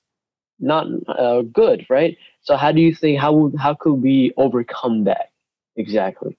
[0.59, 2.17] not uh, good, right?
[2.41, 5.31] So, how do you think how how could we overcome that
[5.75, 6.37] exactly?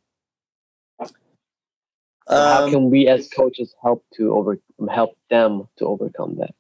[2.29, 4.59] Um, how can we as coaches help to over
[4.91, 6.55] help them to overcome that?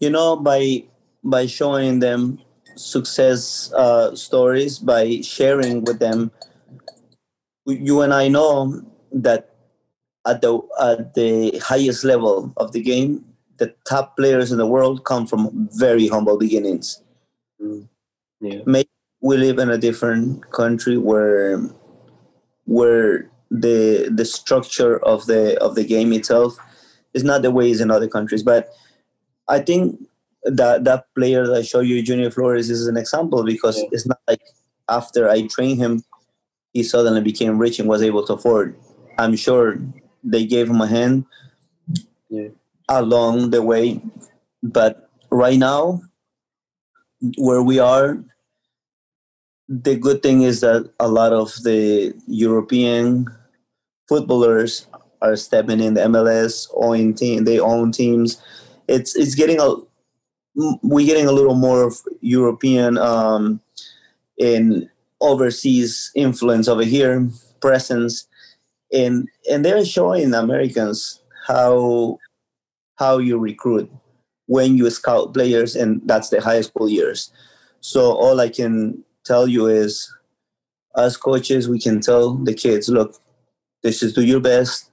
[0.00, 0.84] You know, by
[1.22, 2.40] by showing them
[2.78, 6.30] success uh, stories by sharing with them.
[7.66, 9.54] You and I know that
[10.26, 13.24] at the at the highest level of the game,
[13.58, 17.02] the top players in the world come from very humble beginnings.
[17.60, 17.88] Mm.
[18.40, 18.60] Yeah.
[18.66, 18.88] Maybe
[19.20, 21.60] we live in a different country where
[22.64, 26.56] where the the structure of the of the game itself
[27.14, 28.42] is not the way it's in other countries.
[28.42, 28.70] But
[29.48, 30.06] I think
[30.44, 33.88] that that player that I show you, Junior Flores, is an example because yeah.
[33.92, 34.40] it's not like
[34.88, 36.04] after I trained him,
[36.72, 38.76] he suddenly became rich and was able to afford.
[39.18, 39.78] I'm sure
[40.22, 41.24] they gave him a hand
[42.28, 42.48] yeah.
[42.88, 44.00] along the way,
[44.62, 46.02] but right now,
[47.36, 48.22] where we are,
[49.68, 53.26] the good thing is that a lot of the European
[54.08, 54.86] footballers
[55.20, 58.40] are stepping in the MLS, owning team, they own teams.
[58.86, 59.74] It's it's getting a
[60.82, 63.60] we're getting a little more of European um,
[64.38, 64.90] in
[65.20, 67.28] overseas influence over here,
[67.60, 68.26] presence,
[68.92, 72.18] and and they're showing Americans how
[72.96, 73.90] how you recruit
[74.46, 77.32] when you scout players, and that's the high school years.
[77.80, 80.12] So all I can tell you is,
[80.96, 83.14] as coaches, we can tell the kids, look,
[83.84, 84.90] this is do your best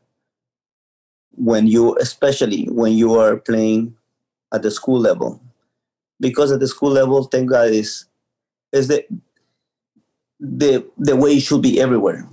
[1.31, 3.95] when you, especially when you are playing
[4.53, 5.41] at the school level
[6.19, 8.05] because at the school level, thank God, is
[8.71, 9.05] is the
[10.39, 12.27] the the way it should be everywhere.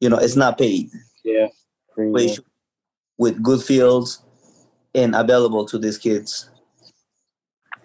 [0.00, 0.90] You know, it's not paid.
[1.24, 1.48] Yeah.
[3.18, 4.22] with good fields
[4.94, 6.50] and available to these kids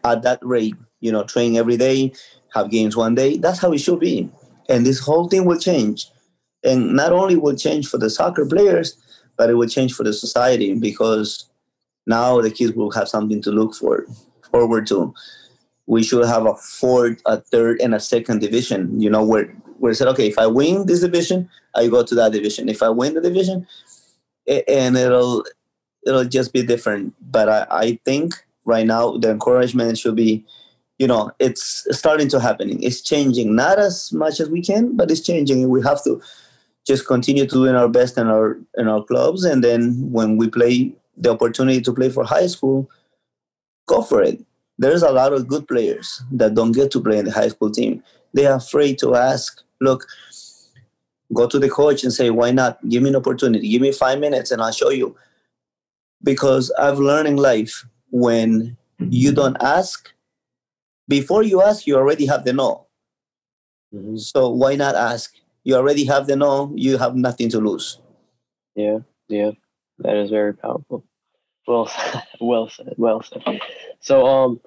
[0.03, 0.75] at that rate.
[0.99, 2.13] You know, train every day,
[2.53, 3.37] have games one day.
[3.37, 4.31] That's how it should be.
[4.67, 6.09] And this whole thing will change.
[6.63, 8.97] And not only will change for the soccer players,
[9.37, 11.47] but it will change for the society because
[12.07, 14.07] now the kids will have something to look for
[14.47, 15.13] forward to.
[15.85, 18.99] We should have a fourth, a third, and a second division.
[18.99, 19.45] You know, where
[19.79, 22.69] where said, okay, if I win this division, I go to that division.
[22.69, 23.67] If I win the division,
[24.47, 25.45] and it'll
[26.05, 27.13] it'll just be different.
[27.31, 28.33] But I, I think
[28.65, 30.45] right now the encouragement should be,
[30.99, 32.81] you know, it's starting to happening.
[32.83, 36.21] It's changing, not as much as we can, but it's changing, and we have to
[36.85, 40.49] just continue to doing our best in our in our clubs, and then when we
[40.49, 42.89] play the opportunity to play for high school,
[43.87, 44.39] go for it.
[44.77, 47.71] There's a lot of good players that don't get to play in the high school
[47.71, 48.03] team.
[48.33, 50.05] They're afraid to ask, look,
[51.33, 52.87] go to the coach and say, why not?
[52.87, 53.67] Give me an opportunity.
[53.67, 55.15] Give me five minutes and I'll show you.
[56.23, 60.13] Because I've learned in life when you don't ask,
[61.07, 62.85] before you ask, you already have the no.
[63.93, 64.17] Mm-hmm.
[64.17, 65.33] So why not ask?
[65.63, 67.99] You already have the no, you have nothing to lose.
[68.75, 69.51] Yeah, yeah.
[69.99, 71.03] That is very powerful.
[71.67, 71.91] Well,
[72.39, 72.93] well said.
[72.97, 73.61] Well said.
[73.99, 74.61] So, um,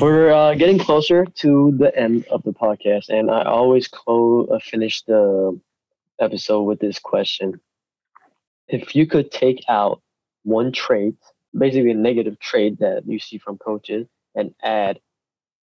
[0.00, 4.58] we're uh, getting closer to the end of the podcast, and I always close uh,
[4.58, 5.58] finish the
[6.20, 7.60] episode with this question:
[8.68, 10.02] If you could take out
[10.42, 11.16] one trait,
[11.56, 15.00] basically a negative trait that you see from coaches, and add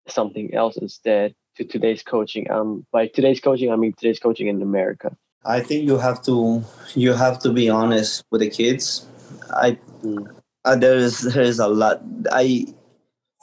[0.09, 2.51] something else instead to today's coaching.
[2.51, 5.17] Um, by today's coaching, I mean today's coaching in America.
[5.45, 9.07] I think you have to you have to be honest with the kids.
[9.55, 9.79] I
[10.65, 12.03] uh, there is there is a lot.
[12.33, 12.67] I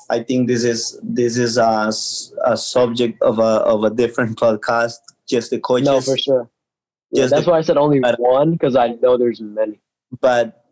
[0.10, 1.92] I think this is this is a,
[2.46, 4.96] a subject of a of a different podcast.
[5.28, 5.88] Just the coaches.
[5.88, 6.50] No, for sure.
[7.12, 9.80] Yeah, that's the, why I said only one because I know there's many.
[10.22, 10.64] But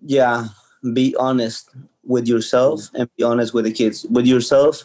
[0.00, 0.48] yeah,
[0.92, 1.70] be honest
[2.04, 3.00] with yourself mm.
[3.00, 4.06] and be honest with the kids.
[4.10, 4.84] With yourself,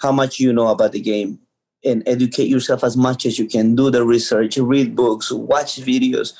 [0.00, 1.40] how much you know about the game,
[1.84, 3.74] and educate yourself as much as you can.
[3.74, 6.32] Do the research, read books, watch videos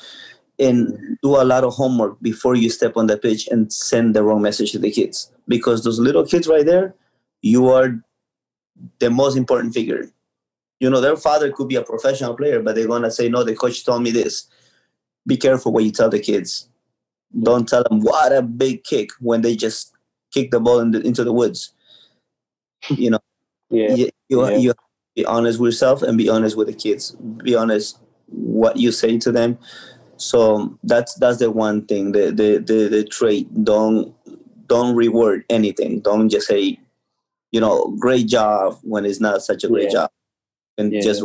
[0.59, 4.23] and do a lot of homework before you step on the pitch and send the
[4.23, 6.93] wrong message to the kids because those little kids right there
[7.41, 7.99] you are
[8.99, 10.09] the most important figure
[10.79, 13.55] you know, their father could be a professional player, but they're gonna say, no, the
[13.55, 14.47] coach told me this.
[15.25, 16.67] Be careful what you tell the kids.
[17.41, 19.93] Don't tell them what a big kick when they just
[20.33, 21.73] kick the ball in the, into the woods.
[22.89, 23.19] You know,
[23.69, 23.95] Yeah.
[23.95, 24.57] you, you, Yeah.
[24.57, 24.73] you
[25.15, 27.11] be honest with yourself and be honest with the kids.
[27.11, 29.57] Be honest what you say to them.
[30.23, 33.47] So that's that's the one thing, the the the, the trait.
[33.63, 34.15] Don't
[34.67, 35.99] don't reward anything.
[35.99, 36.79] Don't just say,
[37.51, 40.07] you know, great job when it's not such a great Yeah.
[40.07, 40.11] job,
[40.77, 41.01] and Yeah.
[41.01, 41.23] just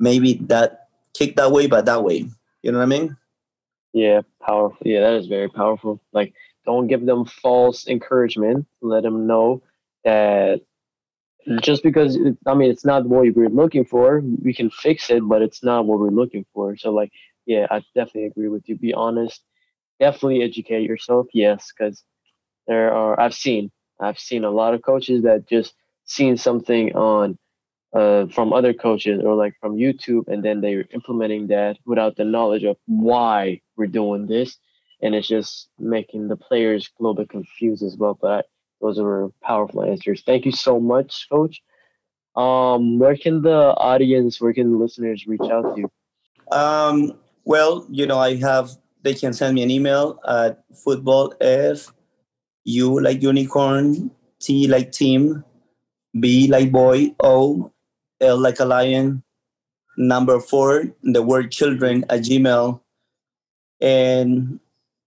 [0.00, 2.26] maybe that kick that way, but that way.
[2.62, 3.16] You know what I mean?
[3.92, 4.78] Yeah, powerful.
[4.84, 6.00] Yeah, that is very powerful.
[6.12, 6.34] Like,
[6.64, 8.66] don't give them false encouragement.
[8.80, 9.62] Let them know
[10.04, 10.62] that
[11.60, 15.22] just because it, I mean it's not what we're looking for, we can fix it,
[15.28, 16.76] but it's not what we're looking for.
[16.76, 17.12] So, like,
[17.46, 18.76] yeah, I definitely agree with you.
[18.76, 19.42] Be honest.
[20.00, 21.26] Definitely educate yourself.
[21.32, 22.02] Yes, because
[22.66, 23.18] there are.
[23.18, 23.70] I've seen.
[24.00, 25.74] I've seen a lot of coaches that just
[26.04, 27.38] seen something on
[27.92, 32.24] uh, from other coaches or like from YouTube, and then they're implementing that without the
[32.24, 34.56] knowledge of why we're doing this,
[35.00, 38.18] and it's just making the players a little bit confused as well.
[38.20, 38.46] But
[38.80, 40.22] those were powerful answers.
[40.24, 41.62] Thank you so much, Coach.
[42.34, 45.90] Um, where can the audience, where can the listeners reach out to you?
[46.50, 48.70] Um, well, you know, I have.
[49.02, 51.92] They can send me an email at football f
[52.64, 55.42] u like unicorn, t like team,
[56.18, 57.72] b like boy, o
[58.20, 59.24] l like a lion,
[59.96, 62.80] number four, the word children at Gmail,
[63.80, 64.60] and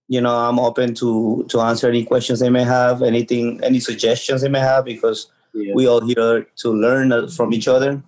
[0.08, 4.42] you know, I'm open to to answer any questions they may have, anything, any suggestions
[4.42, 8.02] they may have, because Yeah, we all here to learn uh, from each other.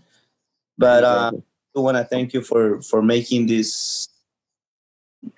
[0.76, 1.32] But uh.
[1.76, 4.08] I want to thank you for for making this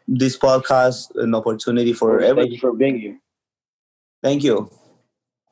[0.06, 2.36] this podcast an opportunity for everyone.
[2.36, 3.18] thank you for being here.
[4.22, 4.58] Thank you.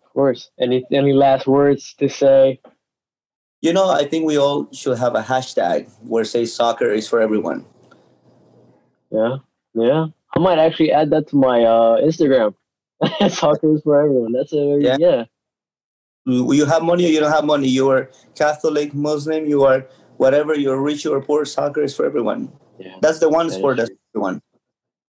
[0.05, 0.51] Of course.
[0.61, 2.61] Any any last words to say?
[3.61, 7.21] You know, I think we all should have a hashtag where say soccer is for
[7.21, 7.65] everyone.
[9.11, 9.37] Yeah,
[9.75, 10.07] yeah.
[10.35, 12.55] I might actually add that to my uh, Instagram.
[13.31, 14.33] Soccer is for everyone.
[14.33, 14.97] That's a Yeah.
[14.99, 15.25] yeah.
[16.27, 17.69] You you have money or you don't have money.
[17.69, 19.47] You are Catholic, Muslim.
[19.47, 19.87] You are
[20.19, 20.55] whatever.
[20.55, 21.45] You're rich or poor.
[21.45, 22.53] Soccer is for everyone.
[22.79, 22.97] Yeah.
[23.01, 24.43] That's the one That sport that's everyone.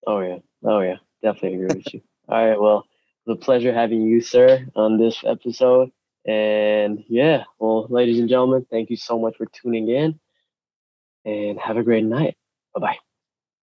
[0.06, 0.38] Oh yeah.
[0.64, 0.96] Oh yeah.
[1.22, 2.02] Definitely agree with you.
[2.28, 2.60] All right.
[2.60, 2.86] Well,
[3.28, 5.90] a pleasure having you, sir, on this episode.
[6.26, 10.20] And yeah, well, ladies and gentlemen, thank you so much for tuning in,
[11.24, 12.36] and have a great night.
[12.74, 13.11] Bye bye.